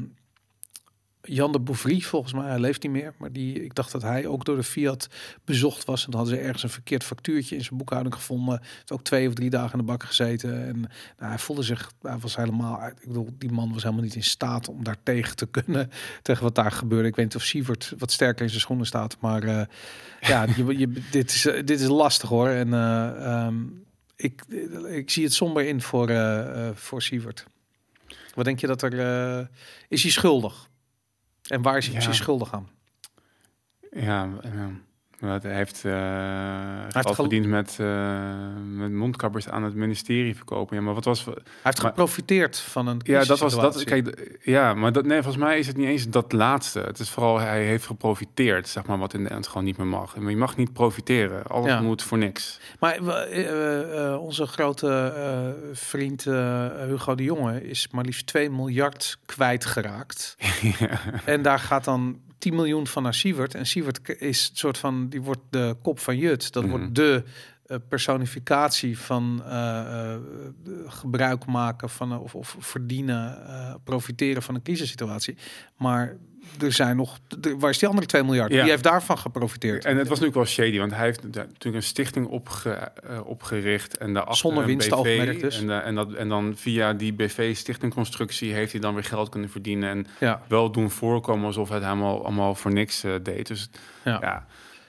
[1.27, 2.47] Jan de Bouvry, volgens mij.
[2.47, 3.13] Hij leeft niet meer.
[3.17, 5.07] Maar die, ik dacht dat hij ook door de Fiat
[5.45, 6.05] bezocht was.
[6.05, 8.59] En dan hadden ze ergens een verkeerd factuurtje in zijn boekhouding gevonden.
[8.61, 10.67] Heeft ook twee of drie dagen in de bak gezeten.
[10.67, 10.79] En
[11.17, 14.23] nou, hij voelde zich, hij was helemaal, ik bedoel, die man was helemaal niet in
[14.23, 15.91] staat om daar tegen te kunnen.
[16.21, 17.07] Tegen wat daar gebeurde.
[17.07, 19.17] Ik weet niet of Sievert wat sterker in zijn schoenen staat.
[19.19, 19.65] Maar eh,
[20.21, 22.49] ja, je, je, dit, is, eh, dit is lastig hoor.
[22.49, 23.55] En eh, ehm,
[24.15, 24.43] ik,
[24.89, 27.45] ik zie het somber in voor, eh voor Sievert.
[28.33, 29.49] Wat denk je dat er...
[29.87, 30.69] is hij schuldig?
[31.47, 31.99] En waar is hij Ja.
[32.01, 32.69] precies schuldig aan?
[33.91, 34.65] Ja, eh,
[35.19, 37.87] hij heeft, uh, hij geld verdiend met, uh,
[38.69, 40.75] met mondkappers aan het ministerie verkopen.
[40.75, 41.25] Ja, maar wat was...
[41.25, 43.83] Hij heeft geprofiteerd van een Ja, dat was dat.
[43.83, 46.79] Kijk, ja, maar dat, nee, volgens mij is het niet eens dat laatste.
[46.79, 49.87] Het is vooral hij heeft geprofiteerd, zeg maar, wat in de end gewoon niet meer
[49.87, 50.17] mag.
[50.17, 51.43] Maar je mag niet profiteren.
[51.43, 52.59] Alles moet voor niks.
[52.79, 56.23] Maar uh, onze grote vriend
[56.87, 60.35] Hugo de Jonge is maar liefst 2 miljard kwijtgeraakt.
[60.79, 60.99] ja.
[61.25, 63.55] En daar gaat dan 10 miljoen van naar Sievert.
[63.55, 66.51] En Sievert is het soort van, die wordt de kop van Jut.
[66.51, 66.93] Dat wordt mhm.
[66.93, 67.31] de uh,
[67.89, 70.15] personificatie van uh,
[70.87, 73.37] gebruik maken van of, of verdienen,
[73.83, 75.37] profiteren van een crisissituatie.
[75.77, 76.17] Maar
[76.59, 77.19] er zijn nog,
[77.57, 78.51] waar is die andere 2 miljard?
[78.51, 78.61] Ja.
[78.61, 79.85] Die heeft daarvan geprofiteerd.
[79.85, 83.97] En het was nu wel shady, want hij heeft natuurlijk een stichting opge, uh, opgericht
[83.97, 85.61] en daar zonder winstoogmerk dus.
[85.61, 89.89] En, en, dat, en dan via die BV-stichtingconstructie heeft hij dan weer geld kunnen verdienen
[89.89, 90.41] en ja.
[90.47, 93.47] wel doen voorkomen alsof hij het helemaal allemaal voor niks deed.
[93.47, 93.69] Dus
[94.03, 94.17] ja.
[94.21, 94.45] ja.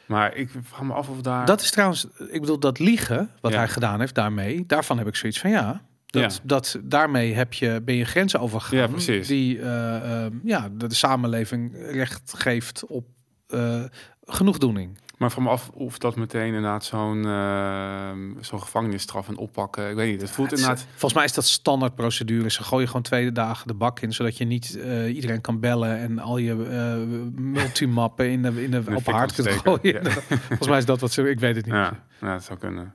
[0.08, 1.46] Maar ik vraag me af of daar.
[1.46, 5.14] Dat is trouwens, ik bedoel, dat liegen wat hij gedaan heeft daarmee, daarvan heb ik
[5.14, 5.82] zoiets van ja.
[6.06, 6.40] Dat, ja.
[6.42, 8.78] dat daarmee heb je, ben je grenzen overgegaan.
[8.78, 9.26] Ja, precies.
[9.26, 13.06] Die uh, ja, de, samenleving recht geeft op
[13.48, 13.84] uh,
[14.24, 14.98] genoegdoening.
[15.18, 18.10] Maar van me af of dat meteen inderdaad zo'n uh,
[18.40, 19.90] zo'n gevangenisstraf en oppakken.
[19.90, 20.20] Ik weet niet.
[20.20, 20.86] Het voelt inderdaad.
[20.90, 22.50] Volgens mij is dat standaard procedure.
[22.50, 25.98] Ze gooien gewoon twee dagen de bak in, zodat je niet uh, iedereen kan bellen
[25.98, 30.04] en al je uh, multimappen in de, in de, op haard kunt gooien.
[30.04, 30.10] Ja.
[30.48, 31.30] Volgens mij is dat wat ze.
[31.30, 31.74] Ik weet het niet.
[31.74, 32.94] Ja, ja dat zou kunnen.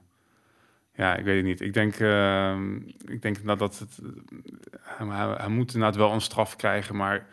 [0.95, 1.61] Ja, ik weet het niet.
[1.61, 2.55] Ik denk, uh,
[3.05, 3.99] ik denk nou dat het.
[4.81, 5.07] Hij,
[5.37, 7.25] hij, moet inderdaad wel een straf krijgen, maar.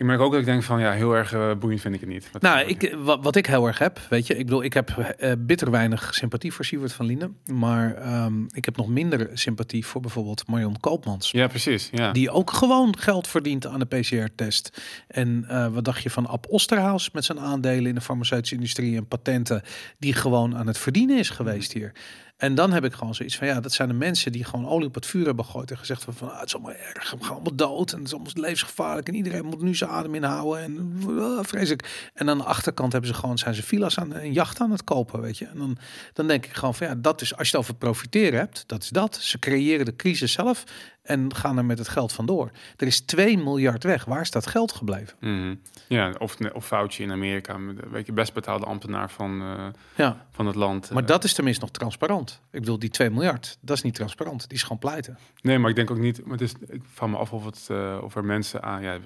[0.00, 2.08] Ik merk ook dat ik denk van ja, heel erg uh, boeiend vind ik het
[2.08, 2.30] niet.
[2.40, 5.32] nou, ik, wat, wat, ik heel erg heb, weet je, ik bedoel, ik heb uh,
[5.38, 10.00] bitter weinig sympathie voor Siewert van Linden, maar um, ik heb nog minder sympathie voor
[10.00, 11.30] bijvoorbeeld Marion Koopmans.
[11.30, 11.88] Ja, precies.
[11.92, 12.12] Ja.
[12.12, 14.82] Die ook gewoon geld verdient aan de PCR-test.
[15.08, 18.96] En uh, wat dacht je van Ab Osterhaus met zijn aandelen in de farmaceutische industrie
[18.96, 19.62] en patenten,
[19.98, 21.92] die gewoon aan het verdienen is geweest hier.
[22.40, 24.86] En dan heb ik gewoon zoiets van, ja, dat zijn de mensen die gewoon olie
[24.86, 27.24] op het vuur hebben gegooid en gezegd van, van ah, het is allemaal erg, we
[27.24, 30.62] gaan allemaal dood en het is allemaal levensgevaarlijk en iedereen moet nu zijn adem inhouden
[30.62, 32.10] en uh, vreselijk.
[32.14, 34.84] En aan de achterkant hebben ze gewoon, zijn ze villa's aan een jacht aan het
[34.84, 35.46] kopen, weet je.
[35.46, 35.78] En dan,
[36.12, 38.82] dan denk ik gewoon van, ja, dat is, als je het over profiteren hebt, dat
[38.82, 39.16] is dat.
[39.16, 40.64] Ze creëren de crisis zelf
[41.02, 42.50] en gaan er met het geld vandoor.
[42.76, 44.04] Er is 2 miljard weg.
[44.04, 45.16] Waar is dat geld gebleven?
[45.20, 45.54] Mhm.
[45.88, 47.58] Ja, of, of foutje in Amerika.
[47.90, 50.26] Weet je, best betaalde ambtenaar van, uh, ja.
[50.30, 50.90] van het land.
[50.90, 52.40] Maar dat is tenminste nog transparant.
[52.50, 54.48] Ik bedoel, die 2 miljard, dat is niet transparant.
[54.48, 55.18] Die is gewoon pleiten.
[55.42, 56.24] Nee, maar ik denk ook niet.
[56.24, 58.82] Maar het is, ik van me af of, het, uh, of er mensen aan.
[58.82, 58.98] Ja,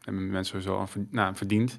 [0.00, 1.78] hebben mensen sowieso aan nou, verdiend.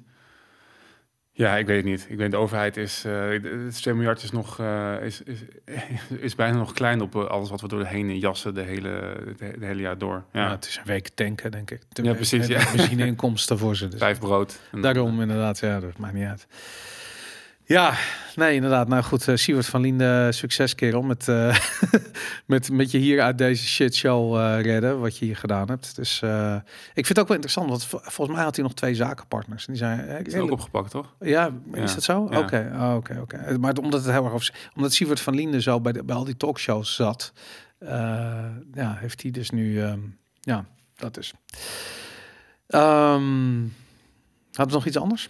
[1.38, 2.06] Ja, ik weet het niet.
[2.08, 3.30] Ik weet de overheid is, uh,
[3.64, 5.38] het 2 miljard is nog, uh, is, is,
[6.28, 9.66] is bijna nog klein op alles wat we door de heen jassen de hele, de,
[9.66, 10.24] hele jaar door.
[10.32, 10.50] Ja.
[10.50, 11.82] het is een week tanken, denk ik.
[11.92, 12.46] ja, precies.
[12.46, 12.58] Ja.
[12.76, 13.88] Machine-inkomsten voor ze.
[13.88, 13.98] Dus.
[14.06, 14.60] Vijf brood.
[14.80, 16.46] Daarom inderdaad, ja, dat maakt niet uit.
[17.68, 17.94] Ja,
[18.34, 18.88] nee, inderdaad.
[18.88, 21.02] Nou goed, uh, Siewert van Linde, succes kerel.
[21.02, 21.58] Met, uh,
[22.46, 25.96] met, met je hier uit deze shit show uh, redden, wat je hier gedaan hebt.
[25.96, 26.22] Dus
[26.94, 29.66] ik vind het ook wel interessant, want volgens mij had hij nog twee zakenpartners.
[29.66, 31.14] En die zijn is ook opgepakt, toch?
[31.20, 32.20] Ja, is dat zo?
[32.22, 33.58] Oké, oh, oké, oké.
[33.58, 36.36] Maar omdat het heel erg omdat Siewert van Linde zo bij, de, bij al die
[36.36, 37.32] talkshows zat,
[38.74, 40.64] ja, heeft hij dus nu, um, ja,
[40.96, 41.32] dat is.
[42.68, 43.74] Um,
[44.52, 45.28] hadden we nog iets anders?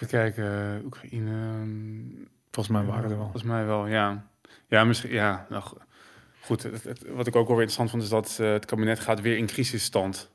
[0.00, 1.30] Even kijken, Oekraïne.
[1.30, 3.18] Ehm, volgens mij waren er wel.
[3.18, 4.26] Volgens mij wel, ja.
[4.68, 5.46] Ja, misschien, ja.
[5.48, 5.62] Nou,
[6.40, 6.68] goed,
[7.08, 9.46] wat ik ook wel weer interessant vond, is dat uh, het kabinet gaat weer in
[9.46, 10.30] crisisstand.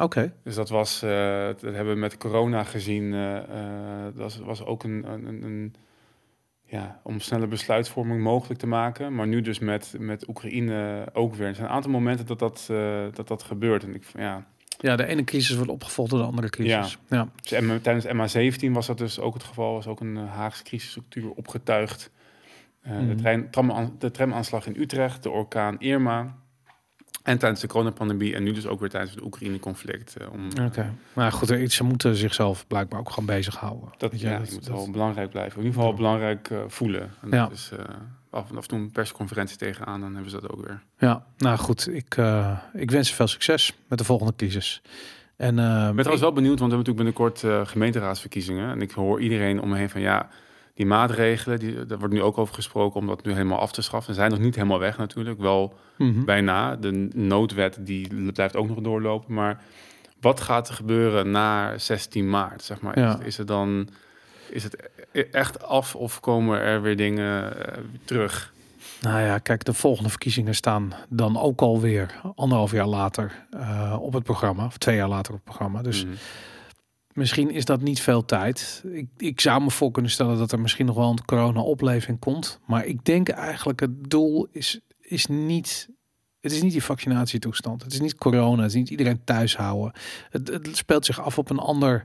[0.00, 0.32] Oké.
[0.42, 1.10] Dus dat was, uh,
[1.46, 5.74] dat hebben we met corona gezien, uh, dat was ook een, een, een,
[6.64, 9.14] ja, om snelle besluitvorming mogelijk te maken.
[9.14, 11.46] Maar nu dus met, met Oekraïne ook weer.
[11.46, 12.64] Er zijn een aantal momenten dat dat,
[13.14, 13.82] dat, dat gebeurt.
[13.82, 14.46] En ik, ja,
[14.78, 16.98] ja, de ene crisis wordt opgevolgd door de andere crisis.
[17.08, 17.16] Ja.
[17.16, 17.60] ja.
[17.60, 19.74] Dus tijdens MA17 was dat dus ook het geval.
[19.74, 22.10] Was ook een uh, Haagse crisisstructuur opgetuigd.
[22.86, 23.16] Uh, de, mhm.
[23.16, 26.36] trein, tram, de tramaanslag in Utrecht, de orkaan Irma.
[27.22, 30.16] En tijdens de coronapandemie en nu dus ook weer tijdens het Oekraïne-conflict.
[30.20, 33.90] Uh, Oké, maar goed, ze moeten zichzelf blijkbaar ook gewoon bezighouden.
[33.98, 35.58] Dat, ja, dat, moet wel belangrijk blijven.
[35.58, 37.10] In ieder geval belangrijk voelen.
[37.22, 37.42] En ja.
[37.42, 37.70] Dat is,
[38.30, 40.82] af en toe een persconferentie tegenaan, dan hebben ze dat ook weer.
[40.98, 44.82] Ja, nou goed, ik, uh, ik wens je veel succes met de volgende crisis.
[45.36, 48.70] En, uh, ik ben trouwens wel benieuwd, want we hebben natuurlijk binnenkort uh, gemeenteraadsverkiezingen.
[48.70, 50.28] En ik hoor iedereen om me heen van ja,
[50.74, 53.82] die maatregelen, die, daar wordt nu ook over gesproken om dat nu helemaal af te
[53.82, 54.14] schaffen.
[54.14, 56.76] Ze zijn nog niet helemaal weg natuurlijk, wel mm bijna.
[56.76, 59.34] De noodwet die blijft ook nog doorlopen.
[59.34, 59.62] Maar
[60.20, 62.62] wat gaat er gebeuren na 16 maart?
[62.62, 62.98] Zeg maar?
[62.98, 63.18] Ja.
[63.18, 63.88] Is, is er dan
[64.50, 68.52] is het e-, echt af of komen er weer dingen uh, terug?
[69.00, 74.12] Nou ja, kijk, de volgende verkiezingen staan dan ook alweer anderhalf jaar later uh, op
[74.12, 75.82] het programma, of twee jaar later op het programma.
[75.82, 76.12] Dus mm.
[77.12, 78.82] misschien is dat niet veel tijd.
[78.92, 82.60] Ik, ik zou me voor kunnen stellen dat er misschien nog wel een corona-opleving komt.
[82.66, 85.88] Maar ik denk eigenlijk het doel is, is niet
[86.40, 87.82] het is niet die vaccinatietoestand.
[87.82, 88.62] Het is niet corona.
[88.62, 89.92] Het is niet iedereen thuis houden.
[90.30, 92.04] Het, het speelt zich af op een ander,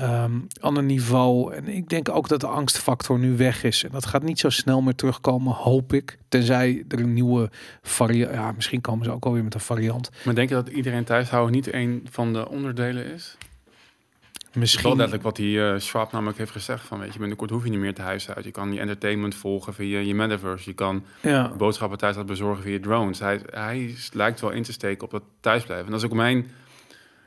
[0.00, 1.54] um, ander niveau.
[1.54, 3.84] En ik denk ook dat de angstfactor nu weg is.
[3.84, 6.18] En dat gaat niet zo snel meer terugkomen, hoop ik.
[6.28, 7.50] Tenzij er een nieuwe
[7.82, 8.32] variant...
[8.32, 10.10] Ja, misschien komen ze ook alweer met een variant.
[10.24, 13.36] Maar denk je dat iedereen thuis houden niet een van de onderdelen is?
[14.52, 14.82] Misschien...
[14.82, 16.86] Wel letterlijk wat die uh, Schwab namelijk heeft gezegd.
[16.86, 18.44] Van, weet je, binnenkort hoef je niet meer te huis uit.
[18.44, 20.68] Je kan je entertainment volgen via je metaverse.
[20.68, 21.52] Je kan ja.
[21.56, 23.18] boodschappen thuis laten bezorgen via drones.
[23.18, 25.86] Hij, hij lijkt wel in te steken op dat thuisblijven.
[25.86, 26.50] En dat is ook mijn...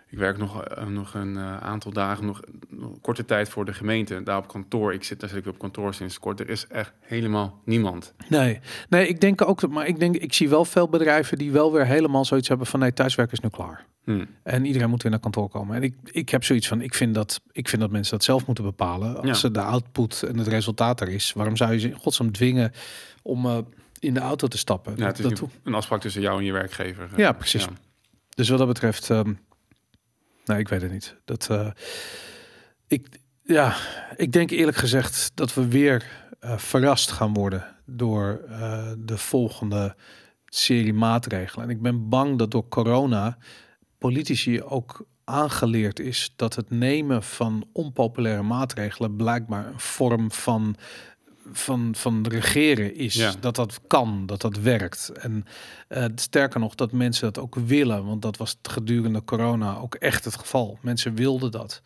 [0.10, 2.39] Ik werk nog, uh, nog een uh, aantal dagen, nog,
[2.70, 4.24] nog, korte tijd voor de gemeente.
[4.24, 4.93] Daar op kantoor.
[4.93, 6.39] Ik zit, daar zit ik op kantoor sinds kort.
[6.39, 8.14] Er is echt helemaal niemand.
[8.30, 9.70] Nee, nee ik denk ook dat...
[9.70, 12.80] Maar ik denk, ik zie wel veel bedrijven die wel weer helemaal zoiets hebben van...
[12.80, 13.86] Nee, thuiswerken is nu klaar.
[14.03, 14.28] Hmm.
[14.43, 15.76] En iedereen moet weer naar kantoor komen.
[15.76, 18.45] En ik, ik heb zoiets van, ik vind, dat, ik vind dat mensen dat zelf
[18.45, 19.18] moeten bepalen.
[19.18, 19.34] Als ja.
[19.34, 22.72] ze de output en het resultaat er is, waarom zou je ze in godsnaam dwingen
[23.22, 23.57] om uh,
[23.99, 24.93] in de auto te stappen?
[24.97, 27.10] Ja, het is dat, een afspraak tussen jou en je werkgever.
[27.16, 27.64] Ja, precies.
[27.64, 27.70] Ja.
[28.36, 29.39] Dus wat dat betreft, um,
[30.50, 31.16] nou, ik weet het niet.
[31.26, 31.72] Dat, uh,
[32.88, 33.08] ik,
[33.43, 33.76] ja,
[34.16, 36.06] ik denk eerlijk gezegd dat we weer
[36.41, 38.41] uh, verrast gaan worden door
[38.97, 39.95] de volgende
[40.45, 41.66] serie maatregelen.
[41.66, 43.38] En ik ben bang dat door corona
[43.97, 50.76] politici ook aangeleerd is dat het nemen van onpopulaire maatregelen blijkbaar een vorm van
[51.52, 53.14] van, van regeren is.
[53.14, 53.34] Ja.
[53.39, 55.12] Dat dat kan, dat dat werkt.
[55.14, 55.45] En
[55.89, 58.06] uh, sterker nog, dat mensen dat ook willen.
[58.06, 60.78] Want dat was gedurende corona ook echt het geval.
[60.82, 61.82] Mensen wilden dat.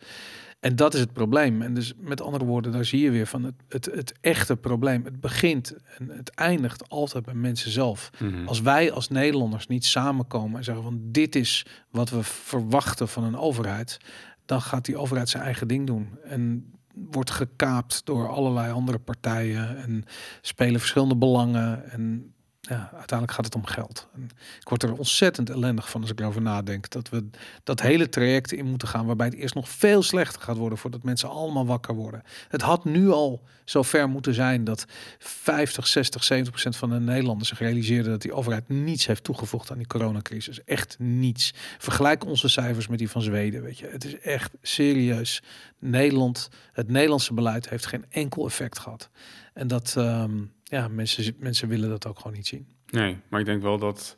[0.64, 1.62] En dat is het probleem.
[1.62, 5.04] En dus met andere woorden, daar zie je weer van het, het, het echte probleem.
[5.04, 8.10] Het begint en het eindigt altijd bij mensen zelf.
[8.18, 8.46] Mhm.
[8.46, 13.24] Als wij als Nederlanders niet samenkomen en zeggen van dit is wat we verwachten van
[13.24, 13.98] een overheid,
[14.46, 16.18] dan gaat die overheid zijn eigen ding doen.
[16.22, 20.04] En wordt gekaapt door allerlei andere partijen en
[20.40, 21.90] spelen verschillende belangen.
[21.90, 22.33] En
[22.68, 24.08] ja, uiteindelijk gaat het om geld.
[24.14, 24.28] En
[24.60, 26.90] ik word er ontzettend ellendig van als ik erover nadenk.
[26.90, 27.26] Dat we
[27.64, 31.02] dat hele traject in moeten gaan waarbij het eerst nog veel slechter gaat worden voordat
[31.02, 32.22] mensen allemaal wakker worden.
[32.48, 34.84] Het had nu al zo ver moeten zijn dat
[35.18, 39.70] 50, 60, 70 procent van de Nederlanders zich realiseerden dat die overheid niets heeft toegevoegd
[39.70, 40.64] aan die coronacrisis.
[40.64, 41.54] Echt niets.
[41.78, 43.62] Vergelijk onze cijfers met die van Zweden.
[43.62, 45.42] Weet je, het is echt serieus.
[45.78, 49.10] Nederland, het Nederlandse beleid heeft geen enkel effect gehad.
[49.54, 52.68] En dat, um, ja, mensen, mensen willen dat ook gewoon niet zien.
[52.86, 54.16] Nee, maar ik denk wel dat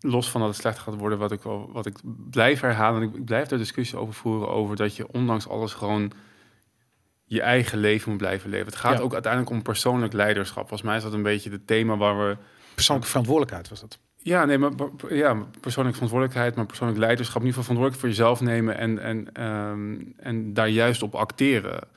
[0.00, 1.98] los van dat het slecht gaat worden, wat ik, wel, wat ik
[2.30, 6.12] blijf herhalen, en ik blijf er discussie over voeren, over dat je ondanks alles gewoon
[7.24, 8.66] je eigen leven moet blijven leven.
[8.66, 10.68] Het gaat ook uiteindelijk om persoonlijk leiderschap.
[10.68, 12.36] Volgens mij is dat een beetje het thema waar we...
[12.74, 13.98] Persoonlijke verantwoordelijkheid was dat.
[14.16, 14.72] Ja, nee, maar
[15.08, 17.40] ja, persoonlijke verantwoordelijkheid, maar persoonlijk leiderschap.
[17.42, 21.88] In ieder geval verantwoordelijk voor jezelf nemen en, en, um, en daar juist op acteren.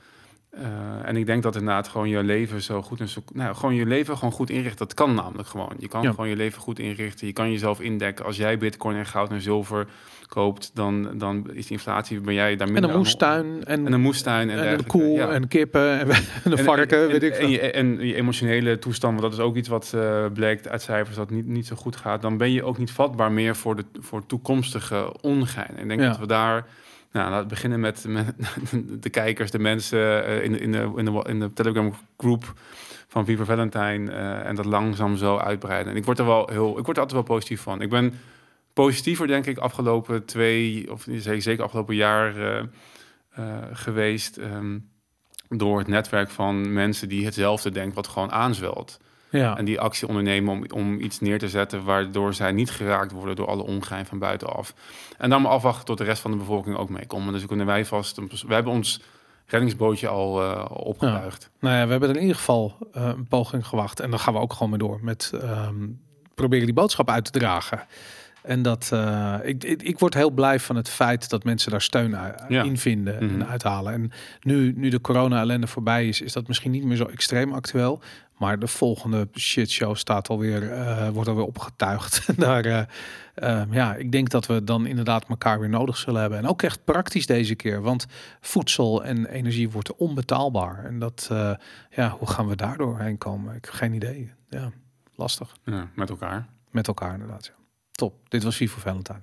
[0.58, 3.74] Uh, en ik denk dat inderdaad gewoon je leven zo goed en zo, nou, gewoon
[3.74, 4.86] je leven gewoon goed inrichten.
[4.86, 5.72] Dat kan namelijk gewoon.
[5.78, 7.26] Je kan gewoon je leven goed inrichten.
[7.26, 8.24] Je kan jezelf indekken.
[8.24, 9.86] Als jij bitcoin en goud en zilver
[10.26, 13.64] koopt, dan, dan is de inflatie, ben jij daar minder En een moestuin.
[13.64, 14.50] En, en een moestuin.
[14.50, 15.30] En, en een koe ja.
[15.30, 16.08] en kippen en,
[16.44, 19.56] een varken, en, weet ik en, je, en je emotionele toestand, want dat is ook
[19.56, 22.22] iets wat uh, blijkt uit cijfers dat niet, niet zo goed gaat.
[22.22, 25.78] Dan ben je ook niet vatbaar meer voor de voor toekomstige ongein.
[25.78, 26.66] Ik denk dat we daar
[27.12, 28.34] nou, laten we beginnen met, met
[29.02, 32.52] de kijkers, de mensen uh, in, in, de, in, de, in de Telegram groep
[33.08, 35.92] van Viva Valentine uh, en dat langzaam zo uitbreiden.
[35.92, 37.80] En ik word er wel heel, ik word altijd wel positief van.
[37.80, 38.14] Ik ben
[38.72, 41.06] positiever, denk ik, afgelopen twee, of
[41.38, 42.36] zeker afgelopen jaar
[43.38, 44.36] uh, geweest.
[44.36, 44.90] Um,
[45.48, 48.98] door het netwerk van mensen die hetzelfde denken, wat gewoon aanzwelt.
[49.30, 49.56] Ja.
[49.56, 53.36] En die actie ondernemen om, om iets neer te zetten waardoor zij niet geraakt worden
[53.36, 54.74] door alle ongein van buitenaf.
[55.18, 57.32] En dan maar afwachten tot de rest van de bevolking ook meekomt.
[57.32, 58.16] Dus kunnen wij vast,
[58.46, 59.00] we hebben ons
[59.46, 61.50] reddingsbootje al uh, opgetuigd.
[61.60, 64.00] Nou ja, we hebben in ieder geval uh, een poging gewacht.
[64.00, 66.00] En dan gaan we ook gewoon mee door met um,
[66.34, 67.80] proberen die boodschap uit te dragen.
[68.42, 71.82] En dat uh, ik, ik, ik, word heel blij van het feit dat mensen daar
[71.82, 72.10] steun
[72.48, 72.62] ja.
[72.62, 73.40] in vinden mm -hmm.
[73.40, 73.92] en uithalen.
[73.92, 74.10] En
[74.40, 78.00] nu, nu de corona-ellende voorbij is, is dat misschien niet meer zo extreem actueel.
[78.38, 82.38] Maar de volgende shitshow staat alweer, uh, wordt alweer opgetuigd.
[82.38, 82.82] Daar, uh,
[83.36, 86.38] uh, ja, ik denk dat we dan inderdaad elkaar weer nodig zullen hebben.
[86.38, 88.06] En ook echt praktisch deze keer, want
[88.40, 90.84] voedsel en energie wordt onbetaalbaar.
[90.84, 91.30] En dat,
[91.90, 93.54] ja, hoe gaan we daardoor heen komen?
[93.54, 94.32] Ik heb geen idee.
[94.48, 94.70] Ja,
[95.14, 95.56] lastig.
[95.64, 96.46] Ja, met elkaar.
[96.70, 97.52] Met elkaar inderdaad, ja.
[97.90, 98.14] Top.
[98.28, 99.22] Dit was Vivo Valentine.